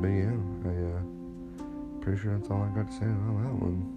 But 0.00 0.08
yeah, 0.08 0.36
I 0.64 0.96
uh, 0.96 1.17
pretty 2.00 2.20
sure 2.20 2.36
that's 2.36 2.50
all 2.50 2.62
I 2.62 2.68
got 2.74 2.88
to 2.90 2.92
say 2.92 3.04
about 3.04 3.42
that 3.42 3.54
one. 3.54 3.94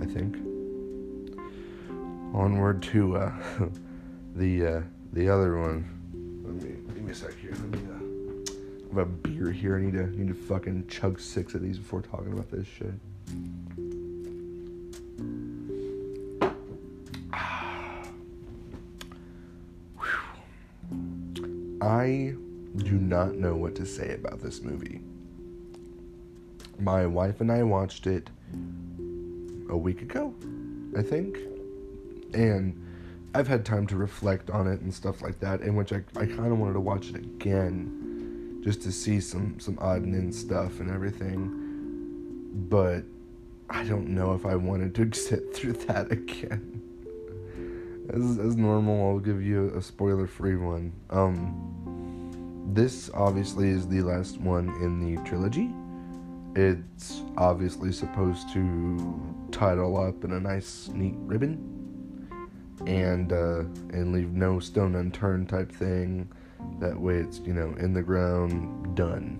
I 0.00 0.06
think. 0.06 0.36
Onward 2.34 2.82
to 2.84 3.16
uh, 3.16 3.32
the 4.34 4.66
uh, 4.66 4.80
the 5.12 5.28
other 5.28 5.58
one. 5.58 5.84
Let 6.44 6.54
me 6.54 6.70
give 6.94 7.04
me 7.04 7.12
a 7.12 7.14
sec 7.14 7.34
here. 7.38 7.50
Let 7.50 7.70
me 7.70 7.78
uh, 7.90 7.98
I 8.84 8.88
have 8.88 8.98
a 8.98 9.06
beer 9.06 9.52
here. 9.52 9.76
I 9.76 9.80
need 9.82 9.92
to 9.92 10.06
need 10.18 10.28
to 10.28 10.34
fucking 10.34 10.86
chug 10.88 11.20
six 11.20 11.54
of 11.54 11.60
these 11.62 11.78
before 11.78 12.02
talking 12.02 12.32
about 12.32 12.50
this 12.50 12.66
shit. 12.66 12.94
I 21.82 22.34
do 22.76 22.92
not 22.92 23.34
know 23.34 23.54
what 23.54 23.74
to 23.76 23.84
say 23.84 24.14
about 24.14 24.40
this 24.40 24.62
movie. 24.62 25.02
My 26.82 27.06
wife 27.06 27.40
and 27.40 27.52
I 27.52 27.62
watched 27.62 28.08
it 28.08 28.28
a 29.70 29.76
week 29.76 30.02
ago, 30.02 30.34
I 30.98 31.02
think. 31.02 31.38
And 32.34 32.76
I've 33.36 33.46
had 33.46 33.64
time 33.64 33.86
to 33.86 33.96
reflect 33.96 34.50
on 34.50 34.66
it 34.66 34.80
and 34.80 34.92
stuff 34.92 35.22
like 35.22 35.38
that, 35.38 35.60
in 35.60 35.76
which 35.76 35.92
I, 35.92 36.02
I 36.16 36.26
kind 36.26 36.50
of 36.50 36.58
wanted 36.58 36.72
to 36.72 36.80
watch 36.80 37.10
it 37.10 37.14
again 37.14 38.60
just 38.64 38.82
to 38.82 38.90
see 38.90 39.20
some, 39.20 39.60
some 39.60 39.78
odd 39.80 40.02
and 40.02 40.12
end 40.12 40.34
stuff 40.34 40.80
and 40.80 40.90
everything. 40.90 42.48
But 42.68 43.04
I 43.70 43.84
don't 43.84 44.08
know 44.08 44.34
if 44.34 44.44
I 44.44 44.56
wanted 44.56 44.92
to 44.96 45.12
sit 45.16 45.54
through 45.54 45.74
that 45.84 46.10
again. 46.10 46.82
As, 48.08 48.38
as 48.40 48.56
normal, 48.56 49.08
I'll 49.08 49.20
give 49.20 49.40
you 49.40 49.72
a 49.76 49.82
spoiler 49.82 50.26
free 50.26 50.56
one. 50.56 50.92
Um, 51.10 52.72
this 52.74 53.08
obviously 53.14 53.68
is 53.68 53.86
the 53.86 54.02
last 54.02 54.40
one 54.40 54.68
in 54.82 55.14
the 55.14 55.22
trilogy. 55.22 55.70
It's 56.54 57.22
obviously 57.36 57.92
supposed 57.92 58.52
to 58.52 59.48
tie 59.50 59.72
it 59.72 59.78
all 59.78 59.96
up 59.96 60.24
in 60.24 60.32
a 60.32 60.40
nice, 60.40 60.88
neat 60.88 61.14
ribbon 61.16 61.82
and 62.86 63.32
uh, 63.32 63.60
and 63.90 64.12
leave 64.12 64.32
no 64.32 64.58
stone 64.58 64.96
unturned 64.96 65.48
type 65.48 65.70
thing. 65.70 66.30
That 66.78 66.98
way, 66.98 67.16
it's 67.16 67.38
you 67.40 67.54
know 67.54 67.74
in 67.78 67.92
the 67.92 68.02
ground, 68.02 68.96
done. 68.96 69.38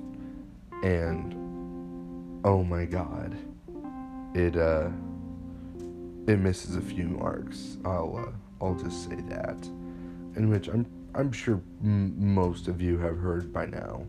And 0.83 1.35
oh 2.45 2.65
my 2.65 2.85
God, 2.85 3.37
it 4.35 4.57
uh, 4.57 4.89
it 6.27 6.39
misses 6.39 6.77
a 6.77 6.81
few 6.81 7.09
marks. 7.09 7.79
I'll 7.85 8.25
uh, 8.29 8.65
I'll 8.65 8.75
just 8.75 9.09
say 9.09 9.17
that, 9.29 9.67
in 10.37 10.49
which 10.49 10.69
I'm 10.69 10.87
I'm 11.15 11.33
sure 11.33 11.61
m- 11.83 12.35
most 12.35 12.69
of 12.69 12.81
you 12.81 12.99
have 12.99 13.19
heard 13.19 13.53
by 13.53 13.67
now, 13.67 14.07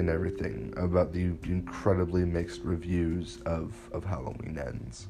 and 0.00 0.08
everything 0.08 0.74
about 0.76 1.12
the 1.12 1.32
incredibly 1.44 2.24
mixed 2.24 2.62
reviews 2.64 3.38
of 3.46 3.74
of 3.92 4.04
Halloween 4.04 4.58
Ends. 4.58 5.06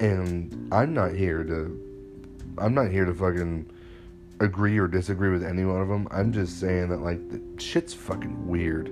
And 0.00 0.68
I'm 0.72 0.92
not 0.92 1.12
here 1.12 1.44
to 1.44 1.80
I'm 2.58 2.74
not 2.74 2.90
here 2.90 3.04
to 3.04 3.14
fucking 3.14 3.70
agree 4.40 4.78
or 4.78 4.88
disagree 4.88 5.30
with 5.30 5.44
any 5.44 5.64
one 5.64 5.80
of 5.80 5.88
them. 5.88 6.08
I'm 6.10 6.32
just 6.32 6.58
saying 6.58 6.88
that 6.88 7.00
like 7.02 7.20
the 7.30 7.40
shit's 7.62 7.94
fucking 7.94 8.48
weird. 8.48 8.90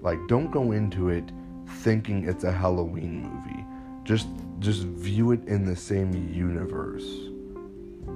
Like 0.00 0.18
don't 0.28 0.50
go 0.50 0.72
into 0.72 1.10
it 1.10 1.30
thinking 1.66 2.28
it's 2.28 2.44
a 2.44 2.52
Halloween 2.52 3.22
movie. 3.22 3.64
Just 4.04 4.28
just 4.60 4.82
view 4.82 5.32
it 5.32 5.44
in 5.46 5.64
the 5.64 5.76
same 5.76 6.12
universe. 6.32 7.08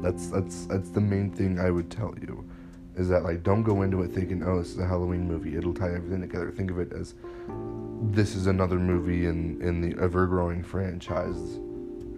That's 0.03 0.29
that's 0.29 0.67
that's 0.67 0.91
the 0.91 1.01
main 1.01 1.31
thing 1.31 1.59
I 1.59 1.71
would 1.71 1.91
tell 1.91 2.15
you. 2.21 2.49
Is 2.99 3.09
that 3.09 3.23
like 3.23 3.43
don't 3.43 3.63
go 3.63 3.83
into 3.83 4.03
it 4.03 4.11
thinking, 4.11 4.43
oh, 4.45 4.59
this 4.59 4.73
is 4.73 4.79
a 4.79 4.87
Halloween 4.87 5.27
movie. 5.27 5.57
It'll 5.57 5.75
tie 5.75 5.95
everything 5.95 6.21
together. 6.21 6.51
Think 6.51 6.71
of 6.71 6.79
it 6.81 6.93
as 6.93 7.15
this 8.11 8.35
is 8.35 8.47
another 8.47 8.79
movie 8.79 9.27
in 9.27 9.63
in 9.63 9.81
the 9.81 10.03
ever 10.03 10.27
growing 10.27 10.63
franchise, 10.63 11.37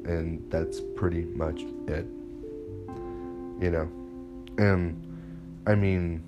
and 0.04 0.44
that's 0.50 0.80
pretty 0.96 1.24
much 1.24 1.62
it 1.86 2.06
you 3.60 3.70
know 3.70 3.88
and 4.58 4.96
i 5.66 5.74
mean 5.74 6.22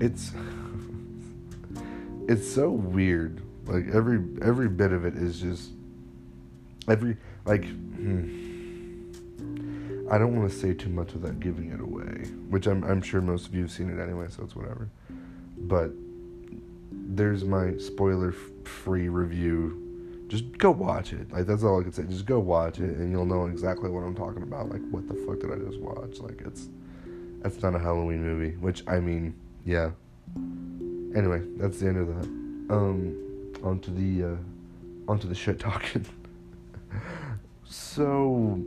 it's 0.00 0.32
it's 2.28 2.50
so 2.50 2.70
weird 2.70 3.42
like 3.66 3.86
every 3.92 4.22
every 4.42 4.68
bit 4.68 4.92
of 4.92 5.04
it 5.04 5.14
is 5.14 5.40
just 5.40 5.70
every 6.88 7.16
like 7.44 7.64
hmm, 7.64 8.51
i 10.12 10.18
don't 10.18 10.36
want 10.38 10.48
to 10.48 10.56
say 10.56 10.72
too 10.72 10.88
much 10.88 11.12
without 11.12 11.40
giving 11.40 11.72
it 11.72 11.80
away 11.80 12.28
which 12.48 12.66
i'm 12.66 12.84
i'm 12.84 13.02
sure 13.02 13.20
most 13.20 13.46
of 13.46 13.54
you 13.54 13.62
have 13.62 13.72
seen 13.72 13.90
it 13.90 14.00
anyway 14.00 14.26
so 14.28 14.44
it's 14.44 14.54
whatever 14.54 14.88
but 15.58 15.90
there's 16.92 17.44
my 17.44 17.76
spoiler 17.78 18.32
free 18.64 19.08
review 19.08 19.82
just 20.32 20.56
go 20.56 20.70
watch 20.70 21.12
it. 21.12 21.30
Like 21.30 21.44
that's 21.44 21.62
all 21.62 21.78
I 21.78 21.82
can 21.82 21.92
say. 21.92 22.04
Just 22.04 22.24
go 22.24 22.38
watch 22.38 22.78
it, 22.78 22.96
and 22.96 23.12
you'll 23.12 23.26
know 23.26 23.44
exactly 23.44 23.90
what 23.90 24.00
I'm 24.00 24.14
talking 24.14 24.42
about. 24.42 24.70
Like, 24.70 24.80
what 24.90 25.06
the 25.06 25.14
fuck 25.14 25.40
did 25.40 25.52
I 25.52 25.56
just 25.56 25.78
watch? 25.78 26.20
Like, 26.20 26.40
it's 26.40 26.70
that's 27.42 27.62
not 27.62 27.74
a 27.74 27.78
Halloween 27.78 28.22
movie. 28.24 28.56
Which 28.56 28.82
I 28.88 28.98
mean, 28.98 29.34
yeah. 29.66 29.90
Anyway, 31.14 31.42
that's 31.58 31.80
the 31.80 31.88
end 31.88 31.98
of 31.98 32.06
that. 32.08 32.74
Um, 32.74 33.54
onto 33.62 33.92
the 33.94 34.32
uh, 34.32 34.36
onto 35.06 35.28
the 35.28 35.34
shit 35.34 35.58
talking. 35.60 36.06
so, 37.66 38.58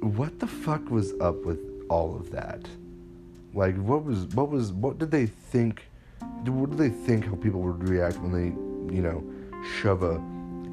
what 0.00 0.38
the 0.38 0.46
fuck 0.46 0.90
was 0.90 1.12
up 1.20 1.44
with 1.44 1.60
all 1.88 2.16
of 2.16 2.30
that? 2.30 2.68
Like, 3.54 3.76
what 3.76 4.04
was 4.04 4.26
what 4.26 4.50
was 4.50 4.72
what 4.72 4.98
did 4.98 5.10
they 5.10 5.26
think? 5.26 5.88
What 6.44 6.70
did 6.70 6.78
they 6.78 6.90
think 6.90 7.26
how 7.26 7.34
people 7.34 7.60
would 7.62 7.88
react 7.88 8.18
when 8.18 8.32
they, 8.32 8.94
you 8.94 9.02
know, 9.02 9.24
shove 9.80 10.02
a 10.02 10.22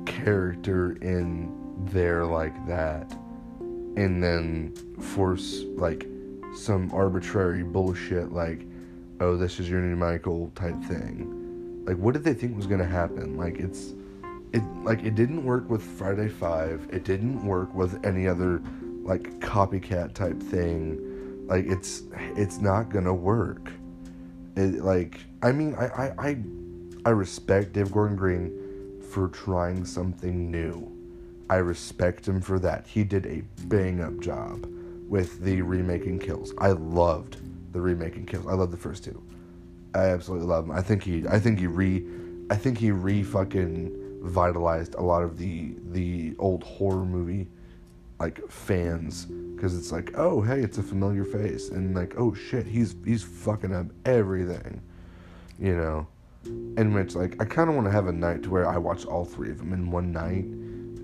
character 0.06 0.94
in 1.02 1.52
there 1.92 2.26
like 2.26 2.54
that 2.68 3.12
and 3.96 4.24
then 4.24 4.74
force 5.00 5.64
like 5.76 6.08
some 6.56 6.92
arbitrary 6.94 7.64
bullshit 7.64 8.32
like 8.32 8.66
oh 9.20 9.36
this 9.36 9.60
is 9.60 9.70
your 9.70 9.82
new 9.82 9.96
michael 9.96 10.52
type 10.56 10.80
thing 10.84 11.84
like 11.86 11.98
what 11.98 12.14
did 12.14 12.24
they 12.24 12.34
think 12.34 12.56
was 12.56 12.68
to 12.68 12.86
happen 12.86 13.38
like 13.38 13.58
it's 13.58 13.94
it 14.54 14.64
like 14.84 15.04
it 15.04 15.16
didn't 15.16 15.44
work 15.44 15.70
with 15.70 15.82
friday 15.82 16.30
5 16.30 16.90
it 16.92 17.04
didn't 17.04 17.44
work 17.46 17.74
with 17.74 18.04
any 18.06 18.28
other 18.28 18.62
like 19.04 19.40
copycat 19.40 20.14
type 20.14 20.42
thing 20.42 21.46
like 21.48 21.66
it's 21.66 22.04
it's 22.36 22.60
not 22.60 22.90
to 23.06 23.14
work 23.14 23.72
it 24.56 24.84
like 24.84 25.20
i 25.42 25.52
mean 25.52 25.76
I, 25.76 25.86
I 25.88 26.30
i 26.30 26.38
i 27.06 27.10
respect 27.10 27.74
dave 27.74 27.92
gordon 27.92 28.16
green 28.16 28.64
for 29.14 29.28
trying 29.28 29.86
something 29.86 30.50
new. 30.50 30.92
I 31.50 31.58
respect 31.58 32.28
him 32.28 32.42
for 32.42 32.58
that. 32.60 32.88
He 32.88 33.04
did 33.04 33.28
a 33.28 33.44
bang 33.66 34.02
up 34.02 34.20
job 34.20 34.68
with 35.08 35.40
the 35.42 35.62
remaking 35.62 36.18
kills. 36.18 36.52
I 36.58 36.70
loved 36.70 37.38
the 37.74 37.80
remaking 37.80 38.26
kills. 38.26 38.48
I 38.48 38.54
love 38.54 38.72
the 38.72 38.78
first 38.78 39.04
two. 39.04 39.22
I 39.94 40.06
absolutely 40.06 40.48
love 40.48 40.66
him. 40.66 40.72
I 40.72 40.82
think 40.82 41.04
he 41.04 41.28
I 41.28 41.40
think 41.40 41.60
he 41.60 41.68
re 41.68 42.04
I 42.50 42.56
think 42.56 42.80
he 42.80 42.90
re 42.90 43.22
fucking 43.22 44.20
vitalized 44.24 44.96
a 44.96 45.02
lot 45.02 45.22
of 45.22 45.38
the 45.38 45.76
the 45.92 46.36
old 46.40 46.64
horror 46.64 47.06
movie 47.06 47.48
like 48.24 48.40
fans 48.50 49.26
because 49.26 49.78
it's 49.78 49.92
like 49.92 50.12
oh 50.16 50.42
hey 50.42 50.62
it's 50.62 50.78
a 50.78 50.84
familiar 50.84 51.26
face 51.26 51.70
and 51.70 51.96
like 51.96 52.14
oh 52.18 52.34
shit 52.34 52.66
he's 52.66 52.96
he's 53.06 53.24
fucking 53.24 53.74
up 53.76 53.88
everything 54.06 54.82
you 55.60 55.76
know 55.76 56.08
And 56.78 56.94
which 56.94 57.16
like 57.16 57.42
I 57.42 57.46
kind 57.46 57.70
of 57.70 57.76
want 57.76 57.88
to 57.88 57.92
have 57.92 58.08
a 58.08 58.12
night 58.12 58.44
to 58.44 58.50
where 58.50 58.68
I 58.68 58.78
watch 58.78 59.06
all 59.06 59.26
three 59.26 59.50
of 59.50 59.58
them 59.58 59.72
in 59.74 59.92
one 59.92 60.12
night, 60.12 60.46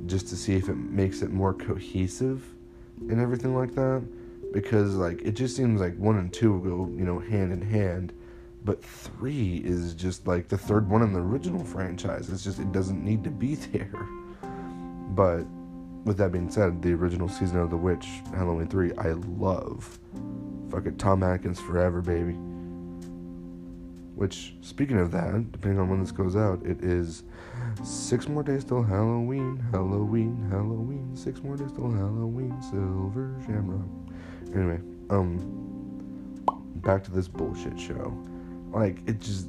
just 0.08 0.28
to 0.30 0.36
see 0.36 0.56
if 0.56 0.68
it 0.70 0.76
makes 0.76 1.22
it 1.22 1.32
more 1.32 1.54
cohesive 1.54 2.44
and 3.02 3.22
everything 3.22 3.56
like 3.56 3.74
that. 3.76 4.04
Because 4.52 4.96
like 4.96 5.22
it 5.22 5.34
just 5.34 5.56
seems 5.56 5.80
like 5.80 5.96
one 5.98 6.18
and 6.18 6.34
two 6.34 6.60
go 6.64 6.90
you 6.98 7.06
know 7.06 7.20
hand 7.20 7.54
in 7.54 7.62
hand, 7.62 8.14
but 8.66 8.84
three 8.84 9.62
is 9.64 9.94
just 9.94 10.28
like 10.28 10.50
the 10.50 10.58
third 10.58 10.90
one 10.90 11.02
in 11.02 11.14
the 11.14 11.20
original 11.20 11.64
franchise. 11.64 12.30
It's 12.30 12.44
just 12.44 12.60
it 12.60 12.72
doesn't 12.72 13.04
need 13.04 13.24
to 13.24 13.32
be 13.32 13.56
there. 13.74 14.08
But 15.16 15.46
with 16.10 16.18
that 16.18 16.32
being 16.32 16.50
said, 16.50 16.82
the 16.82 16.92
original 16.92 17.30
season 17.30 17.60
of 17.60 17.70
The 17.70 17.78
Witch, 17.78 18.08
Halloween 18.34 18.68
3, 18.68 18.94
I 18.98 19.12
love. 19.12 20.00
Fuck 20.72 20.88
it, 20.88 20.98
Tom 20.98 21.22
Atkins 21.22 21.60
forever, 21.60 22.02
baby. 22.02 22.34
Which, 24.16 24.56
speaking 24.62 24.98
of 24.98 25.12
that, 25.12 25.52
depending 25.52 25.80
on 25.80 25.88
when 25.88 26.00
this 26.00 26.12
goes 26.12 26.36
out, 26.36 26.66
it 26.66 26.84
is 26.84 27.26
six 27.84 28.28
more 28.28 28.42
days 28.42 28.64
till 28.64 28.82
Halloween, 28.82 29.64
Halloween, 29.72 30.48
Halloween. 30.50 31.16
Six 31.16 31.44
more 31.44 31.56
days 31.56 31.72
till 31.74 31.92
Halloween, 31.92 32.60
Silver 32.60 33.40
Shamrock. 33.46 33.88
Anyway, 34.56 34.80
um, 35.12 35.38
back 36.78 37.04
to 37.04 37.12
this 37.12 37.28
bullshit 37.28 37.80
show. 37.80 38.18
Like, 38.72 39.08
it 39.08 39.20
just, 39.20 39.48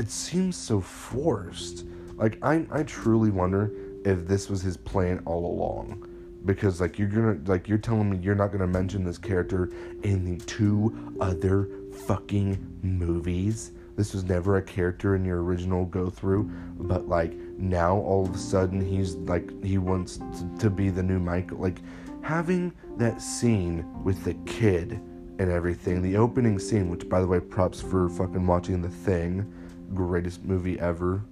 it 0.00 0.10
seems 0.10 0.56
so 0.56 0.80
forced. 0.80 1.86
Like, 2.16 2.36
I, 2.42 2.66
I 2.72 2.82
truly 2.82 3.30
wonder 3.30 3.72
if 4.04 4.26
this 4.26 4.48
was 4.48 4.62
his 4.62 4.76
plan 4.76 5.22
all 5.26 5.46
along. 5.46 6.06
Because 6.44 6.80
like 6.80 6.98
you're 6.98 7.08
gonna 7.08 7.38
like 7.46 7.68
you're 7.68 7.78
telling 7.78 8.10
me 8.10 8.18
you're 8.18 8.34
not 8.34 8.50
gonna 8.50 8.66
mention 8.66 9.04
this 9.04 9.18
character 9.18 9.70
in 10.02 10.24
the 10.24 10.42
two 10.46 11.14
other 11.20 11.68
fucking 12.06 12.78
movies. 12.82 13.72
This 13.96 14.14
was 14.14 14.24
never 14.24 14.56
a 14.56 14.62
character 14.62 15.14
in 15.16 15.24
your 15.24 15.42
original 15.42 15.84
go 15.84 16.08
through 16.08 16.50
but 16.78 17.08
like 17.08 17.34
now 17.58 17.96
all 17.98 18.26
of 18.26 18.34
a 18.34 18.38
sudden 18.38 18.80
he's 18.80 19.16
like 19.16 19.62
he 19.62 19.76
wants 19.76 20.16
to, 20.16 20.50
to 20.60 20.70
be 20.70 20.88
the 20.88 21.02
new 21.02 21.18
michael. 21.18 21.58
Like 21.58 21.80
having 22.22 22.72
that 22.96 23.20
scene 23.20 23.84
with 24.02 24.24
the 24.24 24.34
kid 24.46 24.92
and 25.38 25.50
everything 25.50 26.00
the 26.00 26.16
opening 26.16 26.58
scene 26.58 26.88
which 26.88 27.06
by 27.06 27.20
the 27.20 27.26
way 27.26 27.40
props 27.40 27.82
for 27.82 28.08
fucking 28.08 28.46
watching 28.46 28.80
the 28.80 28.88
thing. 28.88 29.52
Greatest 29.92 30.42
movie 30.42 30.80
ever. 30.80 31.22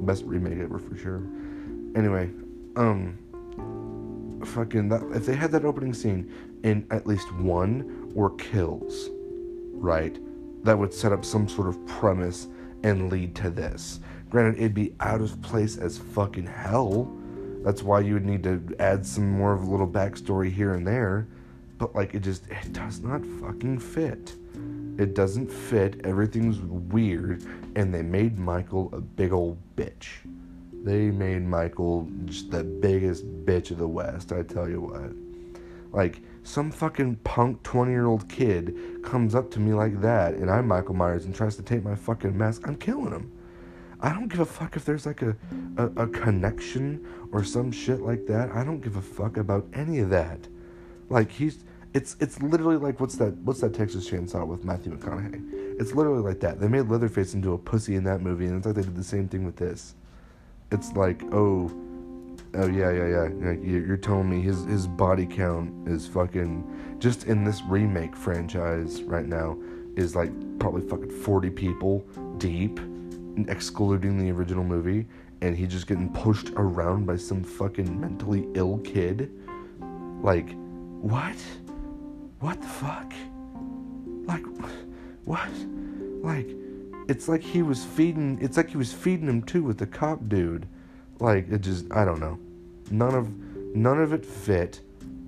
Best 0.00 0.24
remake 0.24 0.58
ever 0.58 0.80
for 0.80 0.96
sure 0.96 1.22
Anyway, 1.94 2.30
um, 2.76 3.18
fucking 4.44 4.88
that 4.88 5.02
if 5.14 5.26
they 5.26 5.34
had 5.34 5.50
that 5.52 5.64
opening 5.64 5.92
scene 5.92 6.32
in 6.62 6.86
at 6.90 7.06
least 7.06 7.32
one 7.34 8.12
or 8.14 8.30
kills, 8.36 9.10
right? 9.72 10.18
That 10.64 10.78
would 10.78 10.92
set 10.92 11.12
up 11.12 11.24
some 11.24 11.48
sort 11.48 11.68
of 11.68 11.84
premise 11.86 12.48
and 12.82 13.10
lead 13.10 13.34
to 13.36 13.50
this. 13.50 14.00
Granted, 14.30 14.58
it'd 14.58 14.74
be 14.74 14.94
out 15.00 15.20
of 15.20 15.40
place 15.42 15.76
as 15.78 15.98
fucking 15.98 16.46
hell. 16.46 17.10
That's 17.64 17.82
why 17.82 18.00
you 18.00 18.14
would 18.14 18.26
need 18.26 18.42
to 18.44 18.62
add 18.78 19.04
some 19.04 19.30
more 19.30 19.52
of 19.52 19.62
a 19.62 19.70
little 19.70 19.88
backstory 19.88 20.52
here 20.52 20.74
and 20.74 20.86
there. 20.86 21.26
But 21.78 21.94
like 21.94 22.14
it 22.14 22.20
just 22.20 22.44
it 22.48 22.72
does 22.72 23.00
not 23.00 23.24
fucking 23.40 23.78
fit. 23.78 24.34
It 24.98 25.14
doesn't 25.14 25.50
fit. 25.50 26.04
Everything's 26.04 26.58
weird, 26.58 27.44
and 27.76 27.94
they 27.94 28.02
made 28.02 28.36
Michael 28.38 28.90
a 28.92 29.00
big 29.00 29.32
old 29.32 29.58
bitch. 29.76 30.08
They 30.84 31.10
made 31.10 31.42
Michael 31.42 32.08
just 32.24 32.50
the 32.50 32.64
biggest 32.64 33.26
bitch 33.44 33.70
of 33.70 33.78
the 33.78 33.88
West, 33.88 34.32
I 34.32 34.42
tell 34.42 34.68
you 34.68 34.80
what. 34.80 35.12
Like, 35.92 36.20
some 36.42 36.70
fucking 36.70 37.16
punk 37.24 37.62
20 37.62 37.90
year 37.90 38.06
old 38.06 38.28
kid 38.28 39.02
comes 39.02 39.34
up 39.34 39.50
to 39.52 39.60
me 39.60 39.74
like 39.74 40.00
that, 40.00 40.34
and 40.34 40.50
I'm 40.50 40.68
Michael 40.68 40.94
Myers 40.94 41.24
and 41.24 41.34
tries 41.34 41.56
to 41.56 41.62
take 41.62 41.82
my 41.82 41.94
fucking 41.94 42.36
mask, 42.36 42.66
I'm 42.66 42.76
killing 42.76 43.12
him. 43.12 43.32
I 44.00 44.10
don't 44.10 44.28
give 44.28 44.40
a 44.40 44.46
fuck 44.46 44.76
if 44.76 44.84
there's 44.84 45.06
like 45.06 45.22
a, 45.22 45.36
a, 45.76 45.86
a 45.96 46.06
connection 46.06 47.04
or 47.32 47.42
some 47.42 47.72
shit 47.72 48.00
like 48.00 48.26
that. 48.26 48.50
I 48.52 48.62
don't 48.62 48.80
give 48.80 48.96
a 48.96 49.02
fuck 49.02 49.36
about 49.36 49.66
any 49.74 49.98
of 49.98 50.10
that. 50.10 50.46
Like 51.08 51.30
he's 51.30 51.64
it's 51.94 52.16
it's 52.20 52.40
literally 52.40 52.76
like 52.76 53.00
what's 53.00 53.16
that 53.16 53.34
what's 53.38 53.60
that 53.60 53.74
Texas 53.74 54.08
Chainsaw 54.08 54.46
with 54.46 54.64
Matthew 54.64 54.96
McConaughey? 54.96 55.80
It's 55.80 55.92
literally 55.94 56.22
like 56.22 56.38
that. 56.40 56.60
They 56.60 56.68
made 56.68 56.82
Leatherface 56.82 57.34
into 57.34 57.54
a 57.54 57.58
pussy 57.58 57.96
in 57.96 58.04
that 58.04 58.20
movie, 58.20 58.46
and 58.46 58.56
it's 58.56 58.66
like 58.66 58.76
they 58.76 58.82
did 58.82 58.94
the 58.94 59.02
same 59.02 59.26
thing 59.26 59.44
with 59.44 59.56
this 59.56 59.94
it's 60.70 60.92
like, 60.92 61.22
oh, 61.32 61.70
oh 62.54 62.66
yeah, 62.66 62.90
yeah, 62.90 63.08
yeah. 63.08 63.28
Like 63.50 63.60
you're 63.62 63.96
telling 63.96 64.28
me 64.28 64.40
his 64.40 64.64
his 64.64 64.86
body 64.86 65.26
count 65.26 65.88
is 65.88 66.06
fucking 66.06 66.96
just 66.98 67.24
in 67.24 67.44
this 67.44 67.62
remake 67.62 68.14
franchise 68.16 69.02
right 69.02 69.26
now 69.26 69.56
is 69.96 70.14
like 70.14 70.30
probably 70.58 70.82
fucking 70.82 71.10
forty 71.10 71.50
people 71.50 72.00
deep, 72.38 72.80
excluding 73.48 74.18
the 74.18 74.30
original 74.30 74.64
movie, 74.64 75.06
and 75.40 75.56
he's 75.56 75.70
just 75.70 75.86
getting 75.86 76.12
pushed 76.12 76.50
around 76.56 77.06
by 77.06 77.16
some 77.16 77.42
fucking 77.42 78.00
mentally 78.00 78.48
ill 78.54 78.78
kid. 78.78 79.30
Like, 80.22 80.54
what? 81.00 81.36
What 82.40 82.60
the 82.60 82.68
fuck? 82.68 83.12
Like, 84.26 84.44
what? 85.24 85.50
Like 86.22 86.48
it's 87.08 87.26
like 87.26 87.42
he 87.42 87.62
was 87.62 87.84
feeding 87.84 88.38
it's 88.40 88.56
like 88.56 88.68
he 88.68 88.76
was 88.76 88.92
feeding 88.92 89.28
him 89.28 89.42
too 89.42 89.62
with 89.62 89.78
the 89.78 89.86
cop 89.86 90.28
dude. 90.28 90.68
Like 91.18 91.50
it 91.50 91.62
just 91.62 91.90
i 91.90 92.04
don't 92.04 92.20
know. 92.20 92.38
None 92.90 93.14
of 93.14 93.74
none 93.74 94.00
of 94.00 94.12
it 94.12 94.24
fit 94.24 94.80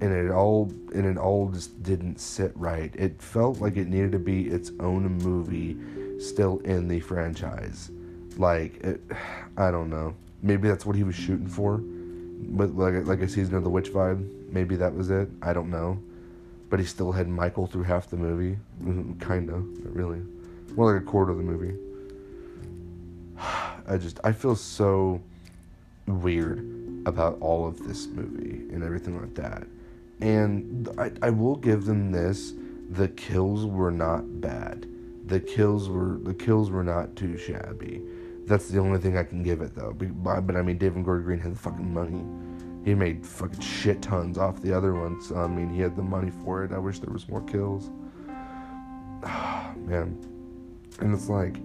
and 0.02 0.12
it 0.12 0.30
all 0.30 0.70
and 0.94 1.06
it 1.06 1.16
all 1.16 1.48
just 1.48 1.82
didn't 1.82 2.20
sit 2.20 2.52
right. 2.54 2.94
It 2.94 3.20
felt 3.20 3.60
like 3.60 3.76
it 3.76 3.88
needed 3.88 4.12
to 4.12 4.18
be 4.18 4.46
its 4.48 4.70
own 4.78 5.18
movie 5.18 5.76
still 6.20 6.58
in 6.60 6.86
the 6.86 7.00
franchise. 7.00 7.90
Like 8.36 8.76
it, 8.84 9.00
i 9.56 9.70
don't 9.70 9.90
know. 9.90 10.14
Maybe 10.42 10.68
that's 10.68 10.86
what 10.86 10.96
he 10.96 11.02
was 11.02 11.14
shooting 11.14 11.48
for. 11.48 11.80
But 11.82 12.76
like 12.76 13.06
like 13.06 13.20
a 13.20 13.28
season 13.28 13.54
of 13.54 13.64
the 13.64 13.70
witch 13.70 13.90
vibe. 13.90 14.52
Maybe 14.52 14.76
that 14.76 14.94
was 14.94 15.10
it. 15.10 15.30
I 15.40 15.54
don't 15.54 15.70
know. 15.70 15.98
But 16.68 16.78
he 16.78 16.84
still 16.86 17.10
had 17.10 17.26
michael 17.26 17.66
through 17.66 17.84
half 17.84 18.10
the 18.10 18.16
movie. 18.16 18.58
Mm-hmm, 18.82 19.18
kind 19.18 19.48
of 19.48 19.64
really 19.96 20.20
more 20.76 20.92
like 20.92 21.02
a 21.02 21.04
quarter 21.04 21.32
of 21.32 21.38
the 21.38 21.44
movie. 21.44 21.76
I 23.86 23.96
just 23.96 24.20
I 24.24 24.32
feel 24.32 24.56
so 24.56 25.20
weird 26.06 26.58
about 27.06 27.38
all 27.40 27.66
of 27.66 27.86
this 27.86 28.06
movie 28.06 28.72
and 28.72 28.82
everything 28.82 29.20
like 29.20 29.34
that. 29.34 29.66
And 30.20 30.88
I, 30.98 31.12
I 31.22 31.30
will 31.30 31.56
give 31.56 31.84
them 31.84 32.12
this: 32.12 32.52
the 32.90 33.08
kills 33.08 33.66
were 33.66 33.90
not 33.90 34.40
bad. 34.40 34.86
The 35.26 35.40
kills 35.40 35.88
were 35.88 36.18
the 36.22 36.34
kills 36.34 36.70
were 36.70 36.84
not 36.84 37.16
too 37.16 37.36
shabby. 37.38 38.02
That's 38.46 38.68
the 38.68 38.80
only 38.80 38.98
thing 38.98 39.16
I 39.16 39.22
can 39.22 39.42
give 39.42 39.60
it 39.60 39.74
though. 39.74 39.92
But, 39.92 40.46
but 40.46 40.56
I 40.56 40.62
mean, 40.62 40.76
David 40.76 41.04
Gordon 41.04 41.24
Green 41.24 41.38
had 41.38 41.54
the 41.54 41.58
fucking 41.58 41.94
money. 41.94 42.24
He 42.84 42.94
made 42.94 43.24
fucking 43.24 43.60
shit 43.60 44.02
tons 44.02 44.38
off 44.38 44.60
the 44.62 44.76
other 44.76 44.94
ones. 44.94 45.30
I 45.30 45.46
mean, 45.46 45.72
he 45.72 45.80
had 45.80 45.94
the 45.94 46.02
money 46.02 46.32
for 46.42 46.64
it. 46.64 46.72
I 46.72 46.78
wish 46.78 46.98
there 46.98 47.12
was 47.12 47.28
more 47.28 47.42
kills. 47.42 47.90
man, 49.86 50.18
and 51.00 51.14
it's 51.14 51.28
like 51.28 51.56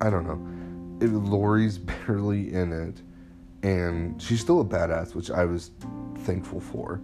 I 0.00 0.10
don't 0.10 0.26
know. 0.26 1.04
It, 1.04 1.10
Laurie's 1.10 1.78
barely 1.78 2.52
in 2.52 2.72
it, 2.72 3.02
and 3.66 4.20
she's 4.20 4.40
still 4.40 4.60
a 4.60 4.64
badass, 4.64 5.14
which 5.14 5.30
I 5.30 5.44
was 5.44 5.70
thankful 6.18 6.60
for. 6.60 7.00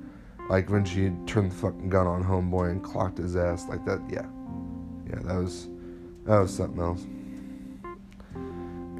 Like 0.48 0.68
when 0.68 0.84
she 0.84 1.12
turned 1.26 1.52
the 1.52 1.56
fucking 1.56 1.88
gun 1.88 2.06
on 2.06 2.24
homeboy 2.24 2.70
and 2.72 2.82
clocked 2.82 3.18
his 3.18 3.36
ass 3.36 3.68
like 3.68 3.84
that. 3.86 4.00
Yeah, 4.10 4.26
yeah, 5.08 5.20
that 5.22 5.36
was 5.36 5.68
that 6.24 6.38
was 6.40 6.54
something 6.54 6.80
else. 6.80 7.04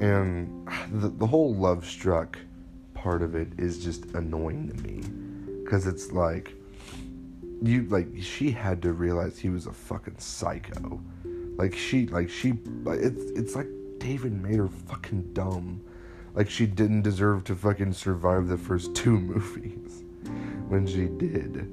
And 0.01 0.67
the 0.91 1.09
the 1.09 1.27
whole 1.27 1.53
love 1.53 1.85
struck 1.85 2.39
part 2.93 3.21
of 3.21 3.35
it 3.35 3.49
is 3.57 3.83
just 3.83 4.05
annoying 4.13 4.69
to 4.69 4.75
me, 4.81 5.01
because 5.63 5.87
it's 5.87 6.11
like 6.11 6.53
you 7.61 7.83
like 7.83 8.07
she 8.19 8.49
had 8.51 8.81
to 8.81 8.93
realize 8.93 9.37
he 9.37 9.49
was 9.49 9.67
a 9.67 9.73
fucking 9.73 10.17
psycho 10.17 11.01
like 11.61 11.75
she, 11.75 12.07
like 12.07 12.27
she, 12.27 12.53
it's 12.87 13.23
it's 13.35 13.55
like 13.55 13.67
David 13.99 14.33
made 14.33 14.55
her 14.55 14.67
fucking 14.67 15.29
dumb. 15.33 15.79
Like 16.33 16.49
she 16.49 16.65
didn't 16.65 17.03
deserve 17.03 17.43
to 17.43 17.55
fucking 17.55 17.93
survive 17.93 18.47
the 18.47 18.57
first 18.57 18.95
two 19.01 19.19
movies 19.19 20.03
when 20.69 20.87
she 20.87 21.05
did. 21.05 21.71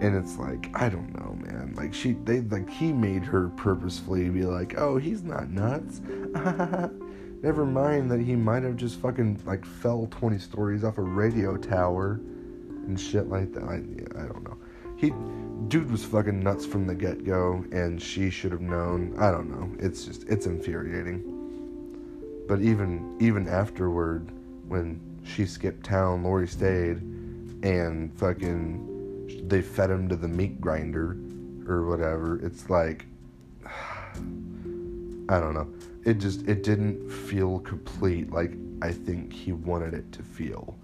And 0.00 0.16
it's 0.16 0.36
like, 0.36 0.70
I 0.74 0.88
don't 0.88 1.14
know, 1.14 1.38
man. 1.46 1.74
Like 1.76 1.94
she 1.94 2.14
they 2.24 2.40
like 2.40 2.68
he 2.68 2.92
made 2.92 3.22
her 3.22 3.50
purposefully 3.50 4.28
be 4.30 4.42
like, 4.42 4.76
"Oh, 4.76 4.96
he's 4.96 5.22
not 5.22 5.48
nuts." 5.48 6.00
Never 7.42 7.64
mind 7.64 8.10
that 8.10 8.20
he 8.20 8.34
might 8.34 8.64
have 8.64 8.74
just 8.74 8.96
fucking 8.96 9.42
like 9.46 9.64
fell 9.64 10.08
20 10.10 10.38
stories 10.38 10.82
off 10.82 10.98
a 10.98 11.02
radio 11.02 11.56
tower 11.56 12.14
and 12.14 12.98
shit 12.98 13.28
like 13.28 13.52
that. 13.52 13.62
I, 13.62 13.76
I 13.76 14.26
don't 14.26 14.42
know. 14.42 14.58
He 15.00 15.14
dude 15.68 15.90
was 15.90 16.04
fucking 16.04 16.40
nuts 16.40 16.66
from 16.66 16.86
the 16.86 16.94
get 16.94 17.24
go, 17.24 17.64
and 17.72 18.02
she 18.02 18.28
should 18.28 18.52
have 18.52 18.60
known. 18.60 19.14
I 19.18 19.30
don't 19.30 19.48
know. 19.48 19.70
It's 19.78 20.04
just 20.04 20.28
it's 20.28 20.44
infuriating. 20.44 22.44
But 22.46 22.60
even 22.60 23.16
even 23.18 23.48
afterward, 23.48 24.30
when 24.68 25.00
she 25.24 25.46
skipped 25.46 25.84
town, 25.84 26.22
Laurie 26.22 26.48
stayed, 26.48 26.98
and 27.62 28.12
fucking 28.18 29.48
they 29.48 29.62
fed 29.62 29.90
him 29.90 30.06
to 30.10 30.16
the 30.16 30.28
meat 30.28 30.60
grinder 30.60 31.16
or 31.66 31.86
whatever. 31.86 32.38
It's 32.44 32.68
like 32.68 33.06
I 33.64 35.40
don't 35.40 35.54
know. 35.54 35.68
It 36.04 36.14
just 36.14 36.46
it 36.46 36.62
didn't 36.62 37.10
feel 37.10 37.60
complete 37.60 38.32
like 38.32 38.52
I 38.82 38.92
think 38.92 39.32
he 39.32 39.52
wanted 39.52 39.94
it 39.94 40.12
to 40.12 40.22
feel. 40.22 40.76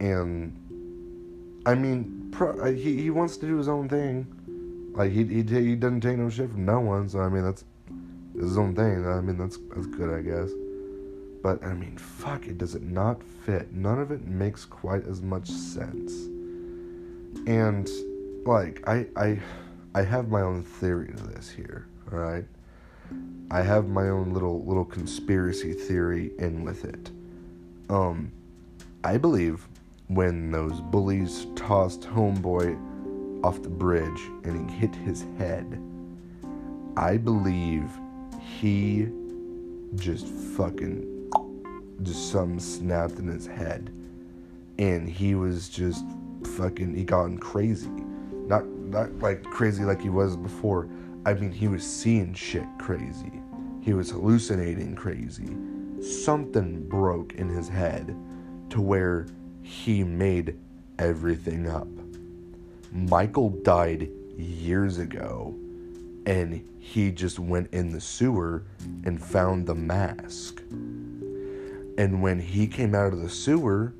And 0.00 0.65
I 1.66 1.74
mean, 1.74 2.28
pro, 2.30 2.58
uh, 2.60 2.70
he 2.70 3.02
he 3.02 3.10
wants 3.10 3.36
to 3.38 3.46
do 3.46 3.56
his 3.56 3.68
own 3.68 3.88
thing. 3.88 4.92
Like 4.94 5.10
he 5.10 5.24
he 5.24 5.42
he 5.42 5.74
doesn't 5.74 6.00
take 6.00 6.16
no 6.16 6.30
shit 6.30 6.50
from 6.50 6.64
no 6.64 6.80
one. 6.80 7.08
So 7.08 7.20
I 7.20 7.28
mean, 7.28 7.42
that's 7.42 7.64
his 8.34 8.56
own 8.56 8.74
thing. 8.74 9.06
I 9.06 9.20
mean, 9.20 9.36
that's 9.36 9.58
that's 9.74 9.86
good, 9.86 10.08
I 10.08 10.22
guess. 10.22 10.50
But 11.42 11.62
I 11.64 11.74
mean, 11.74 11.98
fuck, 11.98 12.46
it 12.46 12.56
does 12.56 12.76
it 12.76 12.82
not 12.82 13.20
fit. 13.22 13.72
None 13.72 13.98
of 13.98 14.12
it 14.12 14.24
makes 14.26 14.64
quite 14.64 15.06
as 15.06 15.20
much 15.22 15.48
sense. 15.48 16.12
And 17.48 17.90
like 18.46 18.82
I 18.88 19.06
I 19.16 19.40
I 19.94 20.02
have 20.02 20.28
my 20.28 20.42
own 20.42 20.62
theory 20.62 21.08
to 21.08 21.22
this 21.24 21.50
here, 21.50 21.88
all 22.12 22.18
right? 22.18 22.44
I 23.50 23.62
have 23.62 23.88
my 23.88 24.08
own 24.08 24.32
little 24.32 24.64
little 24.64 24.84
conspiracy 24.84 25.72
theory 25.72 26.30
in 26.38 26.64
with 26.64 26.84
it. 26.84 27.10
Um 27.90 28.30
I 29.02 29.16
believe 29.16 29.66
when 30.08 30.50
those 30.50 30.80
bullies 30.80 31.46
tossed 31.56 32.02
homeboy 32.02 33.44
off 33.44 33.62
the 33.62 33.68
bridge 33.68 34.20
and 34.44 34.70
he 34.70 34.76
hit 34.76 34.94
his 34.94 35.24
head, 35.38 35.80
I 36.96 37.16
believe 37.16 37.90
he 38.40 39.08
just 39.96 40.26
fucking 40.26 41.12
just 42.02 42.30
something 42.30 42.60
snapped 42.60 43.18
in 43.18 43.26
his 43.26 43.46
head. 43.46 43.92
And 44.78 45.08
he 45.08 45.34
was 45.34 45.68
just 45.68 46.04
fucking 46.44 46.94
he 46.94 47.04
gone 47.04 47.38
crazy. 47.38 47.90
Not 48.46 48.66
not 48.66 49.12
like 49.18 49.42
crazy 49.44 49.84
like 49.84 50.00
he 50.00 50.10
was 50.10 50.36
before. 50.36 50.88
I 51.24 51.34
mean 51.34 51.50
he 51.50 51.68
was 51.68 51.84
seeing 51.84 52.34
shit 52.34 52.66
crazy. 52.78 53.32
He 53.80 53.92
was 53.94 54.10
hallucinating 54.10 54.94
crazy. 54.94 55.56
Something 56.00 56.86
broke 56.88 57.34
in 57.34 57.48
his 57.48 57.68
head 57.68 58.14
to 58.70 58.80
where 58.80 59.26
he 59.66 60.04
made 60.04 60.56
everything 60.98 61.68
up 61.68 61.88
michael 62.92 63.50
died 63.50 64.08
years 64.38 64.98
ago 64.98 65.54
and 66.26 66.66
he 66.78 67.10
just 67.10 67.38
went 67.38 67.72
in 67.72 67.90
the 67.90 68.00
sewer 68.00 68.62
and 69.04 69.22
found 69.22 69.66
the 69.66 69.74
mask 69.74 70.62
and 71.98 72.22
when 72.22 72.40
he 72.40 72.66
came 72.66 72.94
out 72.94 73.12
of 73.12 73.20
the 73.20 73.30
sewer 73.30 73.94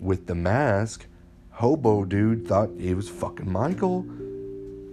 with 0.00 0.26
the 0.26 0.34
mask, 0.34 1.06
Hobo 1.50 2.04
dude 2.04 2.46
thought 2.46 2.70
he 2.78 2.94
was 2.94 3.08
fucking 3.08 3.50
Michael, 3.50 4.06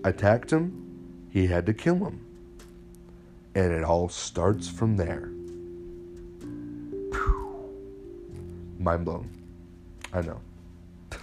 attacked 0.04 0.52
him, 0.52 1.28
he 1.30 1.48
had 1.48 1.66
to 1.66 1.74
kill 1.74 2.06
him. 2.06 2.20
And 3.56 3.72
it 3.72 3.84
all 3.84 4.10
starts 4.10 4.68
from 4.68 4.98
there. 4.98 5.30
Mind 8.80 9.06
blown. 9.06 9.30
I 10.14 10.22
know. 10.22 10.40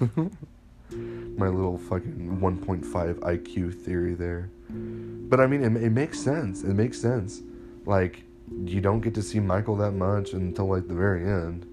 My 1.36 1.48
little 1.48 1.78
fucking 1.78 2.38
1.5 2.40 3.14
IQ 3.20 3.74
theory 3.84 4.14
there. 4.14 4.50
But 4.68 5.40
I 5.40 5.46
mean, 5.46 5.62
it, 5.62 5.82
it 5.82 5.90
makes 5.90 6.20
sense. 6.20 6.62
It 6.62 6.74
makes 6.74 7.00
sense. 7.00 7.42
Like, 7.86 8.24
you 8.64 8.80
don't 8.80 9.00
get 9.00 9.14
to 9.14 9.22
see 9.22 9.38
Michael 9.38 9.76
that 9.76 9.92
much 9.92 10.32
until 10.32 10.66
like 10.66 10.88
the 10.88 10.94
very 10.94 11.24
end 11.24 11.66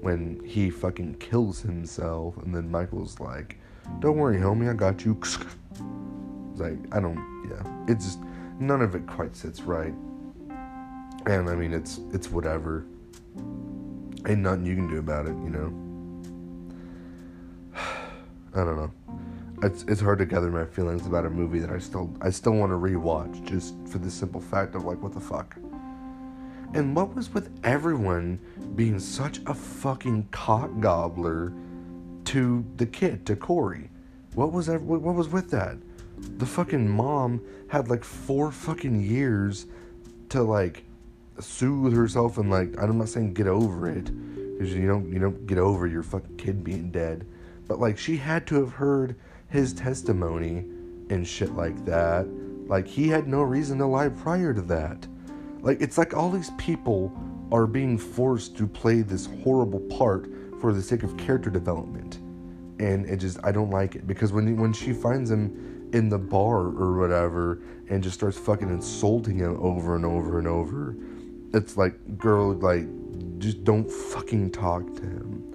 when 0.00 0.40
he 0.44 0.70
fucking 0.70 1.14
kills 1.14 1.60
himself 1.60 2.36
and 2.38 2.54
then 2.54 2.70
Michael's 2.70 3.18
like, 3.20 3.58
Don't 4.00 4.16
worry, 4.16 4.38
homie, 4.38 4.70
I 4.70 4.74
got 4.74 5.04
you. 5.04 5.18
It's 5.20 5.38
like, 6.60 6.78
I 6.92 7.00
don't 7.00 7.32
yeah. 7.48 7.84
It's 7.88 8.04
just 8.04 8.20
none 8.58 8.82
of 8.82 8.94
it 8.94 9.06
quite 9.06 9.34
sits 9.36 9.62
right. 9.62 9.94
And 11.26 11.48
I 11.48 11.54
mean 11.54 11.72
it's 11.72 12.00
it's 12.12 12.30
whatever. 12.30 12.84
Ain't 14.26 14.40
nothing 14.40 14.66
you 14.66 14.76
can 14.76 14.88
do 14.88 14.98
about 14.98 15.26
it, 15.26 15.34
you 15.42 15.50
know. 15.50 15.81
I 18.54 18.58
don't 18.58 18.76
know. 18.76 18.92
It's 19.62 19.84
it's 19.84 20.00
hard 20.00 20.18
to 20.18 20.26
gather 20.26 20.50
my 20.50 20.64
feelings 20.64 21.06
about 21.06 21.24
a 21.24 21.30
movie 21.30 21.60
that 21.60 21.70
I 21.70 21.78
still 21.78 22.12
I 22.20 22.30
still 22.30 22.54
want 22.54 22.72
to 22.72 22.76
rewatch 22.76 23.44
just 23.44 23.74
for 23.86 23.98
the 23.98 24.10
simple 24.10 24.40
fact 24.40 24.74
of 24.74 24.84
like 24.84 25.00
what 25.02 25.12
the 25.12 25.20
fuck. 25.20 25.56
And 26.74 26.96
what 26.96 27.14
was 27.14 27.32
with 27.32 27.50
everyone 27.64 28.40
being 28.76 28.98
such 28.98 29.40
a 29.46 29.52
fucking 29.52 30.28
cock 30.30 30.70
gobbler 30.80 31.52
to 32.24 32.64
the 32.76 32.86
kid, 32.86 33.26
to 33.26 33.36
Corey? 33.36 33.90
What 34.34 34.52
was 34.52 34.66
that, 34.66 34.80
what 34.80 35.02
was 35.02 35.28
with 35.28 35.50
that? 35.50 35.76
The 36.38 36.46
fucking 36.46 36.88
mom 36.88 37.42
had 37.68 37.90
like 37.90 38.04
four 38.04 38.50
fucking 38.50 39.02
years 39.02 39.66
to 40.30 40.42
like 40.42 40.84
soothe 41.40 41.94
herself 41.94 42.38
and 42.38 42.50
like 42.50 42.74
I'm 42.80 42.96
not 42.96 43.08
saying 43.08 43.34
get 43.34 43.46
over 43.46 43.88
it 43.88 44.04
because 44.52 44.74
you 44.74 44.86
don't 44.86 45.12
you 45.12 45.18
don't 45.18 45.46
get 45.46 45.58
over 45.58 45.86
your 45.86 46.02
fucking 46.02 46.36
kid 46.36 46.64
being 46.64 46.90
dead, 46.90 47.26
but 47.68 47.78
like 47.78 47.98
she 47.98 48.16
had 48.16 48.46
to 48.48 48.56
have 48.56 48.72
heard 48.72 49.16
his 49.48 49.72
testimony 49.72 50.64
and 51.10 51.26
shit 51.26 51.52
like 51.54 51.84
that. 51.84 52.26
Like 52.66 52.86
he 52.86 53.08
had 53.08 53.28
no 53.28 53.42
reason 53.42 53.78
to 53.78 53.86
lie 53.86 54.08
prior 54.08 54.54
to 54.54 54.62
that. 54.62 55.06
Like 55.60 55.80
it's 55.80 55.98
like 55.98 56.14
all 56.14 56.30
these 56.30 56.50
people 56.58 57.12
are 57.52 57.66
being 57.66 57.98
forced 57.98 58.56
to 58.56 58.66
play 58.66 59.02
this 59.02 59.26
horrible 59.42 59.80
part 59.80 60.28
for 60.60 60.72
the 60.72 60.82
sake 60.82 61.02
of 61.02 61.16
character 61.16 61.50
development. 61.50 62.16
And 62.80 63.06
it 63.06 63.18
just 63.18 63.38
I 63.44 63.52
don't 63.52 63.70
like 63.70 63.94
it 63.94 64.06
because 64.06 64.32
when 64.32 64.56
when 64.56 64.72
she 64.72 64.92
finds 64.92 65.30
him 65.30 65.90
in 65.92 66.08
the 66.08 66.18
bar 66.18 66.60
or 66.60 66.98
whatever 66.98 67.60
and 67.90 68.02
just 68.02 68.14
starts 68.14 68.38
fucking 68.38 68.70
insulting 68.70 69.38
him 69.38 69.58
over 69.60 69.94
and 69.94 70.06
over 70.06 70.38
and 70.38 70.48
over, 70.48 70.96
it's 71.52 71.76
like 71.76 71.94
girl 72.16 72.54
like 72.54 72.86
just 73.38 73.64
don't 73.64 73.90
fucking 73.90 74.50
talk 74.50 74.86
to 74.96 75.02
him. 75.02 75.51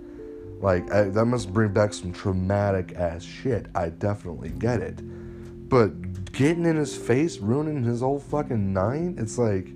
Like 0.60 0.92
I, 0.92 1.04
that 1.04 1.26
must 1.26 1.54
bring 1.54 1.74
back 1.74 1.94
some 1.94 2.12
traumatic 2.12 2.94
ass 2.96 3.24
shit. 3.24 3.68
I 3.76 3.90
definitely 3.90 4.50
get 4.50 4.82
it. 4.82 5.02
But 5.70 6.32
getting 6.32 6.66
in 6.66 6.76
his 6.78 6.96
face, 6.96 7.38
ruining 7.38 7.84
his 7.84 8.02
whole 8.02 8.20
fucking 8.20 8.74
nine, 8.74 9.16
it's 9.18 9.38
like 9.38 9.68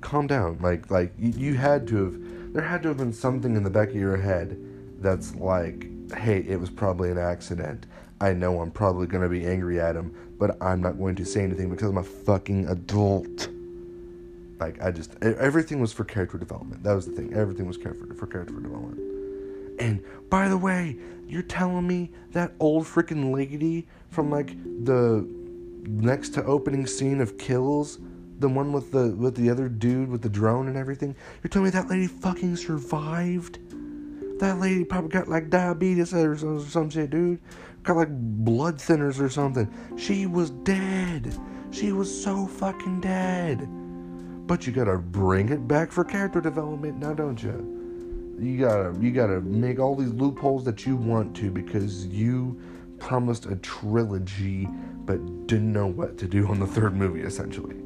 calm 0.00 0.26
down. 0.26 0.58
Like 0.60 0.90
like 0.90 1.12
you, 1.18 1.32
you 1.36 1.54
had 1.54 1.86
to 1.88 2.04
have 2.04 2.52
there 2.54 2.62
had 2.62 2.82
to 2.82 2.88
have 2.88 2.96
been 2.96 3.12
something 3.12 3.56
in 3.56 3.62
the 3.62 3.70
back 3.70 3.90
of 3.90 3.96
your 3.96 4.16
head 4.16 4.58
that's 5.00 5.34
like, 5.36 5.86
hey, 6.16 6.38
it 6.40 6.58
was 6.58 6.70
probably 6.70 7.10
an 7.10 7.18
accident. 7.18 7.86
I 8.20 8.32
know 8.32 8.60
I'm 8.60 8.72
probably 8.72 9.06
gonna 9.06 9.28
be 9.28 9.46
angry 9.46 9.80
at 9.80 9.94
him, 9.94 10.14
but 10.38 10.60
I'm 10.60 10.80
not 10.80 10.98
going 10.98 11.14
to 11.16 11.24
say 11.24 11.42
anything 11.42 11.70
because 11.70 11.88
I'm 11.88 11.98
a 11.98 12.02
fucking 12.02 12.66
adult. 12.68 13.48
Like 14.58 14.82
I 14.82 14.90
just 14.90 15.14
everything 15.22 15.80
was 15.80 15.92
for 15.92 16.02
character 16.02 16.36
development. 16.36 16.82
That 16.82 16.94
was 16.94 17.06
the 17.06 17.12
thing. 17.12 17.32
Everything 17.32 17.68
was 17.68 17.76
for 17.76 18.26
character 18.26 18.58
development. 18.60 19.17
And 19.78 20.02
by 20.30 20.48
the 20.48 20.58
way, 20.58 20.96
you're 21.26 21.42
telling 21.42 21.86
me 21.86 22.10
that 22.32 22.52
old 22.60 22.84
freaking 22.84 23.34
lady 23.34 23.86
from 24.10 24.30
like 24.30 24.56
the 24.84 25.26
next 25.84 26.30
to 26.30 26.44
opening 26.44 26.86
scene 26.86 27.20
of 27.20 27.38
Kills 27.38 27.98
the 28.38 28.48
one 28.48 28.72
with 28.72 28.92
the 28.92 29.14
with 29.16 29.34
the 29.34 29.50
other 29.50 29.68
dude 29.68 30.08
with 30.08 30.22
the 30.22 30.28
drone 30.28 30.68
and 30.68 30.76
everything. 30.76 31.14
You're 31.42 31.48
telling 31.48 31.66
me 31.66 31.70
that 31.70 31.88
lady 31.88 32.06
fucking 32.06 32.56
survived? 32.56 33.58
That 34.38 34.60
lady 34.60 34.84
probably 34.84 35.10
got 35.10 35.28
like 35.28 35.50
diabetes 35.50 36.14
or 36.14 36.36
some, 36.36 36.60
some 36.60 36.90
shit, 36.90 37.10
dude. 37.10 37.40
Got 37.82 37.96
like 37.96 38.08
blood 38.10 38.76
thinners 38.76 39.20
or 39.20 39.28
something. 39.28 39.68
She 39.96 40.26
was 40.26 40.50
dead. 40.50 41.36
She 41.70 41.92
was 41.92 42.22
so 42.22 42.46
fucking 42.46 43.00
dead. 43.00 43.68
But 44.46 44.66
you 44.66 44.72
gotta 44.72 44.98
bring 44.98 45.48
it 45.48 45.66
back 45.66 45.90
for 45.90 46.04
character 46.04 46.40
development 46.40 46.98
now, 46.98 47.14
don't 47.14 47.42
you? 47.42 47.77
You 48.38 48.58
gotta 48.58 48.94
you 49.00 49.10
gotta 49.10 49.40
make 49.40 49.78
all 49.78 49.96
these 49.96 50.12
loopholes 50.12 50.64
that 50.64 50.86
you 50.86 50.96
want 50.96 51.34
to 51.36 51.50
because 51.50 52.06
you 52.06 52.60
promised 52.98 53.46
a 53.46 53.56
trilogy 53.56 54.68
but 55.04 55.46
didn't 55.46 55.72
know 55.72 55.86
what 55.86 56.18
to 56.18 56.26
do 56.26 56.46
on 56.48 56.60
the 56.60 56.66
third 56.66 56.94
movie 56.94 57.22
essentially. 57.22 57.76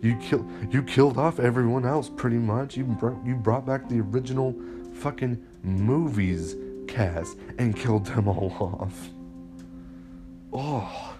You 0.00 0.16
killed 0.16 0.48
you 0.72 0.82
killed 0.82 1.18
off 1.18 1.40
everyone 1.40 1.84
else 1.84 2.08
pretty 2.08 2.36
much. 2.36 2.76
You 2.76 2.84
brought 2.84 3.24
you 3.26 3.34
brought 3.34 3.66
back 3.66 3.88
the 3.88 4.00
original 4.00 4.54
fucking 4.94 5.44
movies 5.62 6.54
cast 6.86 7.36
and 7.58 7.74
killed 7.76 8.06
them 8.06 8.28
all 8.28 8.52
off. 8.80 9.10
Oh, 10.52 11.16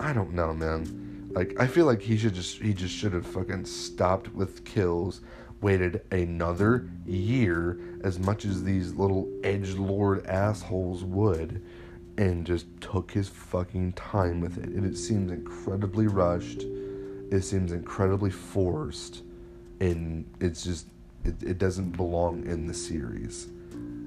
I 0.00 0.12
don't 0.12 0.32
know, 0.32 0.52
man. 0.52 1.30
Like 1.32 1.54
I 1.58 1.66
feel 1.66 1.86
like 1.86 2.00
he 2.00 2.16
should 2.16 2.34
just 2.34 2.58
he 2.58 2.72
just 2.72 2.94
should 2.94 3.12
have 3.12 3.26
fucking 3.26 3.66
stopped 3.66 4.32
with 4.34 4.64
kills, 4.64 5.20
waited 5.60 6.02
another 6.10 6.88
year 7.06 7.78
as 8.02 8.18
much 8.18 8.44
as 8.44 8.62
these 8.62 8.94
little 8.94 9.28
edge 9.42 9.74
lord 9.74 10.26
assholes 10.26 11.04
would, 11.04 11.64
and 12.16 12.46
just 12.46 12.66
took 12.80 13.10
his 13.10 13.28
fucking 13.28 13.92
time 13.94 14.40
with 14.40 14.58
it. 14.58 14.68
And 14.68 14.84
it 14.84 14.96
seems 14.96 15.32
incredibly 15.32 16.06
rushed. 16.06 16.62
It 16.62 17.42
seems 17.42 17.72
incredibly 17.72 18.30
forced. 18.30 19.22
And 19.80 20.26
it's 20.40 20.62
just 20.62 20.86
it, 21.24 21.42
it 21.42 21.58
doesn't 21.58 21.96
belong 21.96 22.46
in 22.46 22.66
the 22.66 22.74
series. 22.74 23.48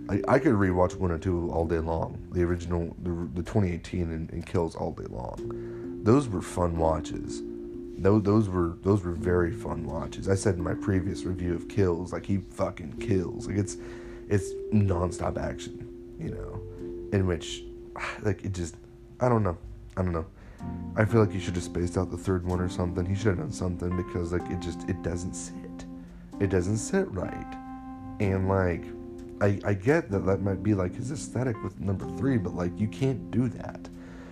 I, 0.09 0.21
I 0.27 0.39
could 0.39 0.53
rewatch 0.53 0.95
one 0.95 1.11
or 1.11 1.17
two 1.17 1.51
all 1.51 1.65
day 1.65 1.79
long. 1.79 2.25
The 2.31 2.43
original 2.43 2.95
the, 3.03 3.09
the 3.33 3.43
2018 3.43 4.01
and, 4.03 4.31
and 4.31 4.45
kills 4.45 4.75
all 4.75 4.91
day 4.91 5.07
long. 5.09 5.99
Those 6.03 6.29
were 6.29 6.41
fun 6.41 6.77
watches 6.77 7.41
those, 7.97 8.23
those 8.23 8.49
were 8.49 8.77
those 8.83 9.03
were 9.03 9.11
very 9.11 9.51
fun 9.51 9.85
watches 9.85 10.29
i 10.29 10.35
said 10.35 10.55
in 10.55 10.63
my 10.63 10.73
previous 10.73 11.23
review 11.23 11.53
of 11.53 11.67
kills 11.67 12.13
like 12.13 12.25
he 12.25 12.37
fucking 12.37 12.93
kills 12.97 13.47
like 13.47 13.57
it's 13.57 13.77
it's 14.29 14.51
nonstop 14.73 15.37
action 15.37 15.87
you 16.19 16.29
know 16.29 16.61
in 17.11 17.25
which 17.25 17.63
like 18.21 18.43
it 18.43 18.53
just 18.53 18.75
i 19.19 19.27
don't 19.27 19.43
know 19.43 19.57
i 19.95 20.01
don't 20.01 20.13
know 20.13 20.25
I 20.95 21.05
feel 21.05 21.21
like 21.21 21.31
he 21.31 21.39
should 21.39 21.55
have 21.55 21.63
spaced 21.63 21.97
out 21.97 22.09
the 22.09 22.17
third 22.17 22.45
one 22.45 22.59
or 22.59 22.69
something. 22.69 23.05
He 23.05 23.15
should 23.15 23.27
have 23.27 23.37
done 23.37 23.51
something 23.51 23.95
because 23.95 24.33
like 24.33 24.49
it 24.49 24.59
just 24.59 24.87
it 24.89 25.01
doesn't 25.03 25.33
sit. 25.33 25.85
it 26.39 26.49
doesn't 26.49 26.77
sit 26.77 27.11
right. 27.11 27.55
And 28.19 28.49
like, 28.49 28.83
I, 29.41 29.59
I 29.63 29.73
get 29.75 30.09
that 30.09 30.25
that 30.25 30.41
might 30.41 30.63
be 30.63 30.73
like 30.73 30.95
his 30.95 31.11
aesthetic 31.11 31.61
with 31.63 31.79
number 31.79 32.07
three, 32.17 32.37
but 32.37 32.55
like 32.55 32.77
you 32.79 32.87
can't 32.87 33.29
do 33.29 33.47
that. 33.49 33.87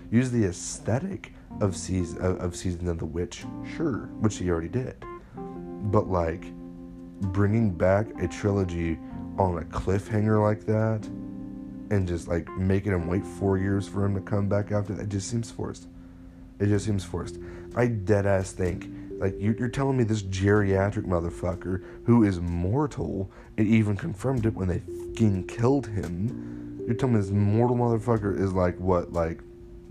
Use 0.10 0.32
the 0.32 0.46
aesthetic 0.46 1.34
of 1.62 1.76
season 1.76 2.22
of, 2.22 2.56
season 2.56 2.88
of 2.88 3.00
the 3.00 3.06
witch, 3.06 3.46
sure, 3.76 4.10
which 4.20 4.38
he 4.38 4.50
already 4.50 4.68
did, 4.68 4.96
but 5.36 6.08
like 6.08 6.52
bringing 7.22 7.72
back 7.72 8.08
a 8.22 8.28
trilogy 8.28 9.00
on 9.38 9.58
a 9.58 9.66
cliffhanger 9.66 10.42
like 10.42 10.66
that 10.66 11.06
and 11.92 12.08
just 12.08 12.28
like 12.28 12.50
making 12.58 12.92
him 12.92 13.08
wait 13.08 13.26
four 13.26 13.58
years 13.58 13.88
for 13.88 14.06
him 14.06 14.16
to 14.16 14.22
come 14.22 14.48
back 14.48 14.72
after 14.72 14.94
that 14.94 15.10
just 15.10 15.30
seems 15.30 15.52
forced. 15.52 15.88
It 16.60 16.68
just 16.68 16.86
seems 16.86 17.04
forced. 17.04 17.38
I 17.76 17.88
dead 17.88 18.26
ass 18.26 18.52
think 18.52 18.90
like 19.18 19.36
you're 19.40 19.70
telling 19.70 19.98
me 19.98 20.04
this 20.04 20.24
geriatric 20.24 21.06
motherfucker 21.06 21.84
who 22.06 22.24
is 22.24 22.40
mortal. 22.42 23.32
It 23.58 23.68
even 23.68 23.96
confirmed 23.96 24.46
it 24.46 24.54
when 24.54 24.68
they 24.68 24.80
fucking 24.80 25.48
killed 25.48 25.88
him. 25.88 26.84
You're 26.86 26.96
telling 26.96 27.16
me 27.16 27.22
this 27.22 27.32
mortal 27.32 27.78
motherfucker 27.78 28.38
is 28.40 28.54
like 28.54 28.78
what 28.80 29.14
like 29.14 29.42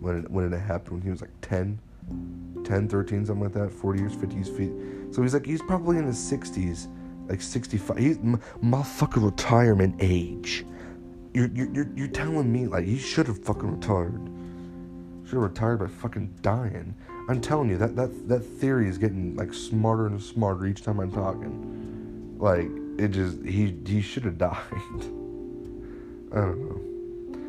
when 0.05 0.19
it, 0.19 0.31
when 0.31 0.53
it 0.53 0.59
happened 0.59 0.93
when 0.93 1.03
he 1.03 1.11
was 1.11 1.23
like 1.23 1.31
10, 1.41 1.79
10, 2.65 2.89
13, 2.89 3.27
something 3.27 3.43
like 3.43 3.55
that, 3.55 3.73
40 3.73 3.99
years, 3.99 4.15
50 4.15 4.35
years, 4.37 4.49
feet. 4.51 4.71
So 5.11 5.23
he's 5.23 5.33
like 5.33 5.47
he's 5.47 5.63
probably 5.63 5.97
in 5.97 6.05
his 6.05 6.19
60s, 6.19 6.89
like 7.29 7.41
65. 7.41 7.97
He's 7.97 8.19
m- 8.19 8.41
motherfucker 8.63 9.25
retirement 9.25 9.97
age. 10.01 10.67
You're, 11.33 11.49
you're, 11.49 11.89
you're 11.97 12.09
telling 12.09 12.53
me 12.53 12.67
like 12.67 12.85
he 12.85 12.99
should 12.99 13.27
have 13.27 13.43
fucking 13.43 13.81
retired. 13.81 14.21
Should 15.25 15.35
have 15.35 15.43
retired 15.43 15.79
by 15.79 15.87
fucking 15.87 16.35
dying. 16.43 16.95
I'm 17.29 17.41
telling 17.41 17.71
you 17.71 17.79
that 17.79 17.97
that 17.97 18.29
that 18.29 18.41
theory 18.41 18.89
is 18.89 18.99
getting 18.99 19.35
like 19.37 19.55
smarter 19.55 20.07
and 20.07 20.23
smarter 20.23 20.67
each 20.67 20.83
time 20.83 21.01
I'm 21.01 21.11
talking. 21.11 22.37
Like 22.39 22.69
it 22.99 23.09
just 23.09 23.43
he 23.43 23.75
he 23.87 24.03
should 24.03 24.25
have 24.25 24.37
died. 24.51 24.61
I 26.31 26.41
don't 26.41 26.61
know. 26.61 26.94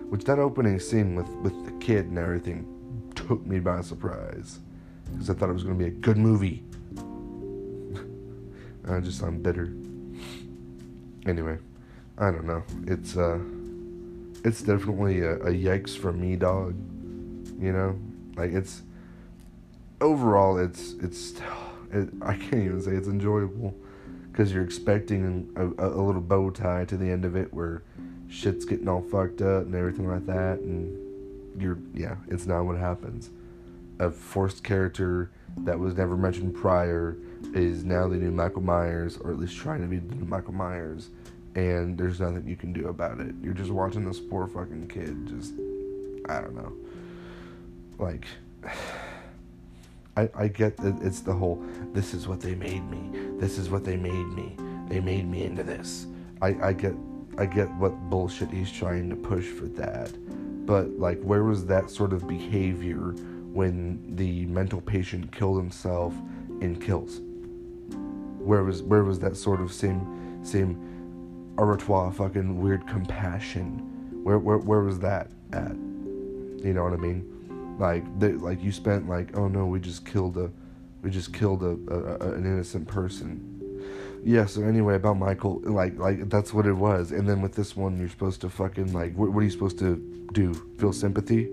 Which 0.09 0.23
that 0.25 0.39
opening 0.39 0.79
scene 0.79 1.15
with 1.15 1.29
with 1.41 1.65
the 1.65 1.71
kid 1.83 2.05
and 2.05 2.17
everything 2.17 3.11
took 3.15 3.45
me 3.45 3.59
by 3.59 3.81
surprise 3.81 4.59
because 5.11 5.29
I 5.29 5.33
thought 5.33 5.49
it 5.49 5.53
was 5.53 5.63
going 5.63 5.77
to 5.77 5.83
be 5.83 5.89
a 5.89 5.93
good 5.93 6.17
movie. 6.17 6.63
I 8.89 8.99
just 8.99 9.21
I'm 9.21 9.41
bitter. 9.41 9.73
Anyway, 11.25 11.57
I 12.17 12.31
don't 12.31 12.45
know. 12.45 12.63
It's 12.85 13.17
uh, 13.17 13.39
it's 14.43 14.61
definitely 14.61 15.21
a, 15.21 15.35
a 15.37 15.51
yikes 15.51 15.97
for 15.97 16.13
me, 16.13 16.35
dog. 16.35 16.75
You 17.59 17.71
know, 17.71 17.99
like 18.35 18.51
it's 18.51 18.83
overall, 20.01 20.57
it's 20.57 20.93
it's 21.01 21.33
it, 21.91 22.09
I 22.21 22.35
can't 22.35 22.63
even 22.63 22.81
say 22.81 22.91
it's 22.91 23.07
enjoyable 23.07 23.73
because 24.31 24.51
you're 24.53 24.63
expecting 24.63 25.49
a, 25.55 25.65
a, 25.65 25.97
a, 25.97 26.01
little 26.01 26.21
bow 26.21 26.49
tie 26.49 26.83
to 26.83 26.97
the 26.97 27.09
end 27.09 27.23
of 27.23 27.37
it 27.37 27.53
where 27.53 27.83
shit's 28.29 28.65
getting 28.65 28.87
all 28.87 29.01
fucked 29.01 29.41
up 29.41 29.63
and 29.63 29.75
everything 29.75 30.07
like 30.07 30.25
that, 30.25 30.59
and 30.59 31.61
you're 31.61 31.77
yeah, 31.93 32.17
it's 32.27 32.45
not 32.45 32.65
what 32.65 32.77
happens. 32.77 33.29
A 33.99 34.11
forced 34.11 34.63
character 34.63 35.31
that 35.57 35.79
was 35.79 35.95
never 35.95 36.17
mentioned 36.17 36.53
prior 36.55 37.17
is 37.53 37.83
now 37.83 38.07
the 38.07 38.17
new 38.17 38.31
Michael 38.31 38.61
Myers, 38.61 39.17
or 39.17 39.31
at 39.31 39.39
least 39.39 39.55
trying 39.55 39.81
to 39.81 39.87
be 39.87 39.97
the 39.97 40.15
new 40.15 40.25
Michael 40.25 40.53
Myers, 40.53 41.09
and 41.55 41.97
there's 41.97 42.19
nothing 42.19 42.45
you 42.47 42.57
can 42.57 42.73
do 42.73 42.89
about 42.89 43.19
it. 43.19 43.33
You're 43.41 43.53
just 43.53 43.71
watching 43.71 44.05
this 44.05 44.19
poor 44.19 44.47
fucking 44.47 44.87
kid 44.87 45.27
just 45.27 45.53
I 46.27 46.41
don't 46.41 46.55
know. 46.55 46.73
Like 47.97 48.25
I, 50.17 50.29
I 50.33 50.47
get 50.47 50.77
that 50.77 51.01
it's 51.01 51.21
the 51.21 51.33
whole 51.33 51.63
this 51.93 52.13
is 52.13 52.27
what 52.27 52.41
they 52.41 52.55
made 52.55 52.89
me 52.89 53.37
this 53.37 53.57
is 53.57 53.69
what 53.69 53.83
they 53.83 53.97
made 53.97 54.27
me 54.33 54.55
they 54.87 55.01
made 55.01 55.27
me 55.29 55.43
into 55.43 55.61
this 55.61 56.07
I, 56.41 56.55
I 56.61 56.73
get 56.73 56.93
I 57.37 57.45
get 57.45 57.73
what 57.75 57.91
bullshit 58.09 58.49
he's 58.49 58.71
trying 58.71 59.09
to 59.09 59.15
push 59.15 59.45
for 59.45 59.65
that. 59.67 60.11
But 60.65 60.89
like 60.91 61.21
where 61.21 61.43
was 61.43 61.65
that 61.67 61.89
sort 61.89 62.13
of 62.13 62.27
behavior 62.27 63.11
when 63.53 64.15
the 64.15 64.45
mental 64.45 64.81
patient 64.81 65.31
killed 65.31 65.57
himself 65.57 66.13
in 66.61 66.79
kills? 66.79 67.21
Where 68.39 68.63
was 68.63 68.83
where 68.83 69.03
was 69.03 69.19
that 69.19 69.35
sort 69.35 69.61
of 69.61 69.73
same 69.73 70.39
same 70.43 71.53
abattoir 71.57 72.11
fucking 72.11 72.61
weird 72.61 72.87
compassion? 72.87 73.79
Where 74.23 74.39
where 74.39 74.57
where 74.57 74.81
was 74.81 74.99
that 74.99 75.29
at? 75.51 75.73
You 75.73 76.73
know 76.73 76.83
what 76.83 76.93
I 76.93 76.97
mean? 76.97 77.75
Like 77.77 78.03
they, 78.19 78.31
like 78.31 78.63
you 78.63 78.71
spent 78.71 79.09
like 79.09 79.37
oh 79.37 79.47
no 79.47 79.65
we 79.65 79.79
just 79.79 80.05
killed 80.05 80.37
a 80.37 80.49
we 81.01 81.11
just 81.11 81.33
killed 81.33 81.61
a, 81.61 81.77
a, 81.93 82.29
a, 82.29 82.33
an 82.33 82.45
innocent 82.45 82.87
person 82.87 83.54
yeah 84.25 84.45
so 84.45 84.63
anyway 84.63 84.95
about 84.95 85.17
michael 85.17 85.61
like 85.63 85.97
like 85.97 86.29
that's 86.29 86.53
what 86.53 86.65
it 86.65 86.73
was. 86.73 87.11
And 87.11 87.29
then 87.29 87.41
with 87.41 87.55
this 87.55 87.77
one 87.77 87.97
you're 87.99 88.09
supposed 88.09 88.41
to 88.41 88.49
fucking 88.49 88.91
like 88.93 89.15
what, 89.15 89.31
what 89.31 89.41
are 89.41 89.43
you 89.43 89.51
supposed 89.51 89.79
to 89.79 89.97
do? 90.33 90.53
Feel 90.79 90.91
sympathy? 90.93 91.49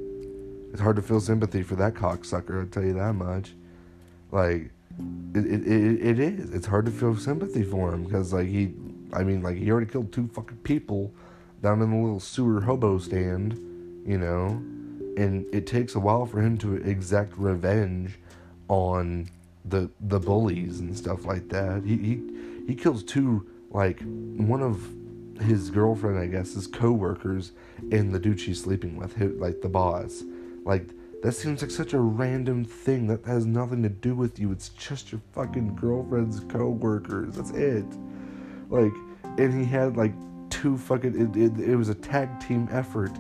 It's 0.72 0.80
hard 0.80 0.96
to 0.96 1.02
feel 1.02 1.20
sympathy 1.20 1.62
for 1.62 1.76
that 1.76 1.94
cocksucker 1.94 2.60
i'll 2.60 2.66
tell 2.66 2.84
you 2.84 2.94
that 2.94 3.12
much. 3.12 3.52
Like 4.32 4.70
it, 5.34 5.46
it, 5.46 5.66
it, 5.66 6.06
it 6.06 6.18
is. 6.18 6.52
It's 6.54 6.66
hard 6.66 6.86
to 6.86 6.92
feel 6.92 7.16
sympathy 7.16 7.62
for 7.62 7.92
him 7.94 8.04
because 8.04 8.32
like 8.32 8.48
he 8.48 8.72
i 9.12 9.22
mean 9.22 9.42
like 9.42 9.56
he 9.56 9.70
already 9.70 9.86
killed 9.86 10.12
two 10.12 10.28
fucking 10.28 10.58
people 10.58 11.12
down 11.62 11.80
in 11.82 11.90
the 11.90 11.96
little 11.96 12.20
sewer 12.20 12.62
hobo 12.62 12.98
stand 12.98 13.60
you 14.06 14.18
know? 14.18 14.62
And 15.16 15.46
it 15.52 15.66
takes 15.66 15.94
a 15.94 16.00
while 16.00 16.26
for 16.26 16.40
him 16.40 16.56
to 16.58 16.76
exact 16.76 17.36
revenge 17.36 18.18
on 18.68 19.28
the 19.64 19.90
the 20.00 20.18
bullies 20.18 20.80
and 20.80 20.96
stuff 20.96 21.24
like 21.26 21.48
that. 21.50 21.84
He 21.84 21.96
he 21.98 22.31
he 22.66 22.74
kills 22.74 23.02
two 23.02 23.46
like 23.70 24.00
one 24.02 24.62
of 24.62 24.86
his 25.40 25.70
girlfriend, 25.70 26.18
I 26.18 26.26
guess, 26.26 26.54
his 26.54 26.66
co-workers 26.66 27.52
and 27.90 28.14
the 28.14 28.18
dude 28.18 28.38
she's 28.38 28.62
sleeping 28.62 28.96
with, 28.96 29.18
like 29.40 29.60
the 29.60 29.68
boss. 29.68 30.22
Like 30.64 30.90
that 31.22 31.32
seems 31.32 31.62
like 31.62 31.70
such 31.70 31.92
a 31.94 32.00
random 32.00 32.64
thing 32.64 33.06
that 33.08 33.24
has 33.24 33.46
nothing 33.46 33.82
to 33.82 33.88
do 33.88 34.14
with 34.14 34.38
you. 34.38 34.52
It's 34.52 34.68
just 34.70 35.12
your 35.12 35.20
fucking 35.32 35.76
girlfriend's 35.76 36.40
co-workers. 36.40 37.36
That's 37.36 37.50
it. 37.50 37.86
Like, 38.68 38.92
and 39.38 39.58
he 39.58 39.64
had 39.64 39.96
like 39.96 40.12
two 40.50 40.76
fucking. 40.76 41.34
It, 41.34 41.36
it, 41.36 41.70
it 41.70 41.76
was 41.76 41.88
a 41.88 41.94
tag 41.94 42.40
team 42.40 42.68
effort 42.70 43.12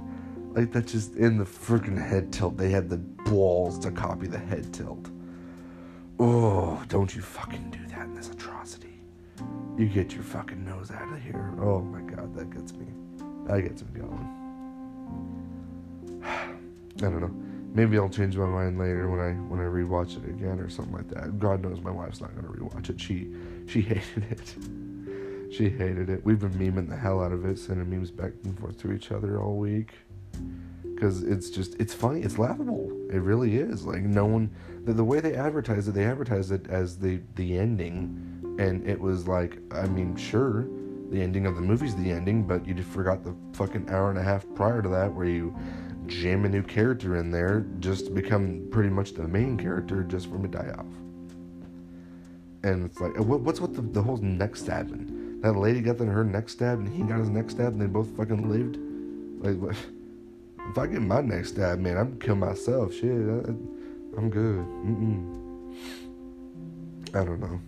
like 0.54 0.70
that's 0.70 0.92
just 0.92 1.16
in 1.16 1.38
the 1.38 1.44
freaking 1.44 1.98
head 1.98 2.32
tilt. 2.32 2.56
They 2.56 2.70
had 2.70 2.88
the 2.88 2.98
balls 2.98 3.78
to 3.80 3.90
copy 3.90 4.26
the 4.26 4.38
head 4.38 4.72
tilt. 4.72 5.10
Oh, 6.18 6.82
don't 6.88 7.14
you 7.14 7.22
fucking 7.22 7.70
do 7.70 7.78
that 7.94 8.04
in 8.04 8.14
this 8.14 8.30
atrocity. 8.30 8.91
You 9.78 9.86
get 9.86 10.12
your 10.12 10.22
fucking 10.22 10.64
nose 10.64 10.90
out 10.90 11.12
of 11.12 11.22
here. 11.22 11.52
Oh 11.60 11.80
my 11.80 12.00
god, 12.00 12.34
that 12.34 12.50
gets 12.50 12.72
me. 12.74 12.86
That 13.46 13.62
gets 13.62 13.82
me 13.82 13.88
going. 14.00 14.28
I 16.24 16.54
don't 16.98 17.20
know. 17.20 17.34
Maybe 17.74 17.96
I'll 17.98 18.10
change 18.10 18.36
my 18.36 18.46
mind 18.46 18.78
later 18.78 19.08
when 19.08 19.20
I 19.20 19.32
when 19.32 19.60
I 19.60 19.64
rewatch 19.64 20.22
it 20.22 20.28
again 20.28 20.60
or 20.60 20.68
something 20.68 20.94
like 20.94 21.08
that. 21.08 21.38
God 21.38 21.62
knows 21.62 21.80
my 21.80 21.90
wife's 21.90 22.20
not 22.20 22.34
gonna 22.34 22.48
rewatch 22.48 22.90
it. 22.90 23.00
She 23.00 23.32
she 23.66 23.80
hated 23.92 24.24
it. 24.30 24.54
She 25.52 25.68
hated 25.68 26.10
it. 26.10 26.24
We've 26.24 26.38
been 26.38 26.52
memeing 26.52 26.88
the 26.88 26.96
hell 26.96 27.22
out 27.22 27.32
of 27.32 27.44
it, 27.44 27.58
sending 27.58 27.88
memes 27.90 28.10
back 28.10 28.32
and 28.44 28.58
forth 28.58 28.78
to 28.82 28.92
each 28.92 29.10
other 29.10 29.40
all 29.40 29.56
week 29.56 29.94
because 31.02 31.24
it's 31.24 31.50
just 31.50 31.74
it's 31.80 31.92
funny 31.92 32.20
it's 32.20 32.38
laughable 32.38 32.88
it 33.10 33.18
really 33.18 33.56
is 33.56 33.84
like 33.84 34.02
no 34.02 34.24
one 34.24 34.48
the, 34.84 34.92
the 34.92 35.02
way 35.02 35.18
they 35.18 35.34
advertise 35.34 35.88
it 35.88 35.94
they 35.94 36.04
advertise 36.04 36.52
it 36.52 36.68
as 36.68 36.98
the 36.98 37.20
the 37.34 37.58
ending 37.58 38.31
and 38.58 38.86
it 38.86 39.00
was 39.00 39.26
like 39.28 39.58
i 39.70 39.86
mean 39.86 40.16
sure 40.16 40.66
the 41.10 41.20
ending 41.20 41.46
of 41.46 41.54
the 41.54 41.60
movie's 41.60 41.94
the 41.96 42.10
ending 42.10 42.42
but 42.42 42.66
you 42.66 42.74
forgot 42.82 43.22
the 43.22 43.34
fucking 43.52 43.88
hour 43.90 44.10
and 44.10 44.18
a 44.18 44.22
half 44.22 44.46
prior 44.54 44.82
to 44.82 44.88
that 44.88 45.12
where 45.12 45.26
you 45.26 45.54
jam 46.06 46.44
a 46.44 46.48
new 46.48 46.62
character 46.62 47.16
in 47.16 47.30
there 47.30 47.66
just 47.78 48.06
to 48.06 48.10
become 48.10 48.66
pretty 48.70 48.88
much 48.88 49.12
the 49.12 49.26
main 49.26 49.56
character 49.56 50.02
just 50.02 50.28
for 50.28 50.36
him 50.36 50.42
to 50.42 50.48
die 50.48 50.72
off 50.78 50.86
and 52.64 52.84
it's 52.84 53.00
like 53.00 53.18
uh, 53.18 53.22
what's 53.22 53.60
with 53.60 53.74
the, 53.74 53.82
the 53.82 54.02
whole 54.02 54.16
neck 54.18 54.56
stabbing 54.56 55.40
that 55.40 55.52
lady 55.52 55.80
got 55.80 55.98
her 55.98 56.24
neck 56.24 56.48
stabbed 56.48 56.84
and 56.86 56.94
he 56.94 57.02
got 57.02 57.18
his 57.18 57.28
neck 57.28 57.50
stabbed 57.50 57.72
and 57.72 57.82
they 57.82 57.86
both 57.86 58.16
fucking 58.16 58.48
lived 58.48 58.76
like 59.44 59.58
what 59.58 59.76
if 60.70 60.78
I 60.78 60.86
get 60.86 61.02
my 61.02 61.20
neck 61.20 61.44
stabbed, 61.44 61.80
man, 61.80 61.96
I'm 61.96 62.18
kill 62.18 62.36
myself. 62.36 62.94
Shit, 62.94 63.10
I, 63.10 63.50
am 64.18 64.30
good. 64.30 64.64
Mm-mm. 64.86 65.76
I 67.14 67.24
don't 67.24 67.40
know. 67.40 67.60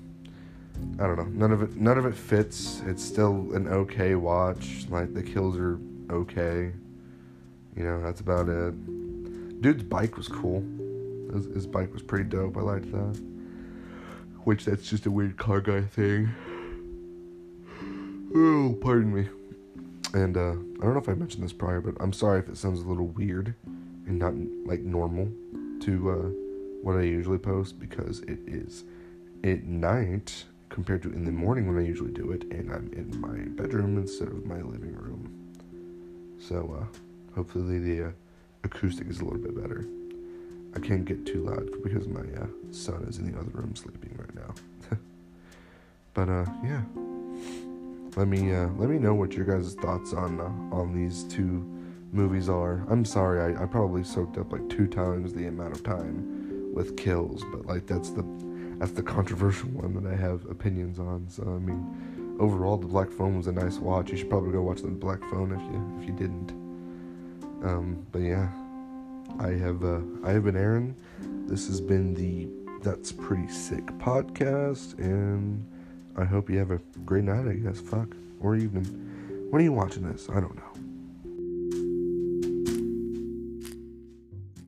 I 0.99 1.07
don't 1.07 1.17
know. 1.17 1.25
None 1.25 1.53
of 1.53 1.63
it. 1.63 1.77
None 1.77 1.99
of 1.99 2.07
it 2.07 2.15
fits. 2.15 2.83
It's 2.87 3.03
still 3.03 3.51
an 3.55 3.69
okay 3.69 4.15
watch. 4.15 4.87
Like 4.89 5.15
the 5.15 5.23
kills 5.23 5.57
are 5.57 5.79
okay. 6.11 6.73
You 7.77 7.85
know, 7.85 8.01
that's 8.01 8.21
about 8.21 8.49
it. 8.49 9.61
Dude's 9.61 9.83
bike 9.83 10.17
was 10.17 10.29
cool. 10.29 10.65
His, 11.33 11.47
his 11.47 11.67
bike 11.67 11.93
was 11.93 12.03
pretty 12.03 12.25
dope. 12.25 12.57
I 12.57 12.61
liked 12.61 12.93
that. 12.93 13.21
Which 14.45 14.65
that's 14.65 14.89
just 14.89 15.07
a 15.07 15.11
weird 15.11 15.37
car 15.37 15.61
guy 15.61 15.83
thing. 15.83 16.29
Oh, 18.37 18.77
pardon 18.81 19.15
me. 19.15 19.29
And 20.13 20.37
uh, 20.37 20.51
I 20.51 20.85
don't 20.85 20.95
know 20.95 21.01
if 21.01 21.09
I 21.09 21.15
mentioned 21.15 21.43
this 21.43 21.53
prior, 21.53 21.81
but 21.81 21.97
I'm 22.01 22.13
sorry 22.13 22.39
if 22.39 22.49
it 22.49 22.57
sounds 22.57 22.81
a 22.81 22.89
little 22.89 23.07
weird 23.07 23.55
and 24.07 24.19
not 24.19 24.35
like 24.67 24.81
normal 24.81 25.29
to 25.81 26.11
uh, 26.11 26.29
what 26.83 26.97
I 26.97 27.03
usually 27.03 27.39
post 27.39 27.81
because 27.81 28.21
it 28.21 28.39
is 28.47 28.85
at 29.43 29.65
night 29.65 30.45
compared 30.75 31.01
to 31.01 31.13
in 31.13 31.25
the 31.25 31.31
morning 31.31 31.69
when 31.69 31.79
I 31.79 31.87
usually 31.87 32.11
do 32.11 32.33
it, 32.33 32.43
and 32.51 32.73
I'm 32.73 32.91
in 32.95 33.21
my 33.21 33.63
bedroom 33.63 33.97
instead 33.97 34.27
of 34.27 34.45
my 34.45 34.57
living 34.57 34.93
room. 34.97 35.33
So 36.41 36.77
uh, 36.81 36.99
hopefully 37.37 37.79
the 37.79 38.09
uh, 38.09 38.11
acoustic 38.65 39.07
is 39.07 39.21
a 39.21 39.25
little 39.25 39.39
bit 39.39 39.55
better. 39.55 39.87
I 40.75 40.81
can't 40.81 41.05
get 41.05 41.25
too 41.27 41.45
loud 41.45 41.71
because 41.85 42.09
my 42.09 42.23
uh, 42.23 42.49
son 42.73 43.07
is 43.09 43.19
in 43.19 43.31
the 43.31 43.39
other 43.39 43.51
room 43.53 43.77
sleeping 43.77 44.19
right 44.19 44.35
now. 44.35 44.99
but 46.13 46.29
uh, 46.29 46.45
yeah, 46.65 46.83
let 48.17 48.27
me 48.27 48.53
uh, 48.53 48.67
let 48.77 48.91
me 48.91 48.99
know 48.99 49.15
what 49.15 49.35
your 49.35 49.47
guys' 49.47 49.75
thoughts 49.75 50.13
on 50.13 50.41
uh, 50.41 50.75
on 50.75 50.93
these 50.93 51.23
two 51.23 51.65
movies 52.13 52.49
are. 52.49 52.85
I'm 52.89 53.05
sorry, 53.05 53.55
I, 53.55 53.63
I 53.63 53.67
probably 53.67 54.03
soaked 54.03 54.39
up 54.39 54.51
like 54.51 54.69
two 54.69 54.89
times 54.89 55.35
the 55.35 55.47
amount 55.47 55.77
of 55.77 55.85
time 55.85 56.75
with 56.75 56.97
kills, 56.97 57.45
but 57.53 57.65
like 57.65 57.87
that's 57.87 58.11
the 58.11 58.25
that's 58.79 58.93
the 58.93 59.03
controversial 59.03 59.69
one 59.71 59.95
that 60.03 60.11
I 60.11 60.17
have 60.17 60.45
opinions 60.51 60.99
on. 60.99 61.27
So 61.29 61.43
I 61.43 61.59
mean, 61.59 62.37
overall, 62.41 62.77
the 62.77 62.87
Black 62.87 63.11
Phone 63.11 63.37
was 63.37 63.47
a 63.47 63.53
nice 63.53 63.79
watch. 63.79 64.11
You 64.11 64.17
should 64.17 64.31
probably 64.31 64.53
go 64.53 64.63
watch 64.63 64.83
the 64.83 64.89
Black 64.89 65.21
Phone 65.31 65.53
if 65.53 65.61
you 65.61 65.99
if 66.01 66.07
you 66.09 66.15
didn't. 66.15 66.51
Um, 67.65 68.07
but 68.13 68.21
yeah, 68.21 68.49
I 69.39 69.51
have 69.51 69.85
uh, 69.85 70.01
I 70.25 70.33
have 70.33 70.45
been 70.45 70.57
Aaron. 70.57 70.97
This 71.47 71.67
has 71.67 71.81
been 71.81 72.15
the 72.15 72.49
That's 72.83 73.13
Pretty 73.13 73.49
Sick 73.49 73.87
podcast, 73.99 74.99
and 74.99 75.65
I 76.17 76.25
hope 76.25 76.51
you 76.51 76.59
have 76.59 76.71
a 76.71 76.79
great 77.05 77.25
night. 77.25 77.49
I 77.49 77.55
guess 77.55 77.81
fuck 77.81 78.09
or 78.41 78.57
evening. 78.57 78.85
When 79.51 79.61
are 79.61 79.65
you 79.65 79.73
watching 79.73 80.11
this? 80.11 80.29
I 80.29 80.41
don't 80.41 80.57
know. 80.57 80.84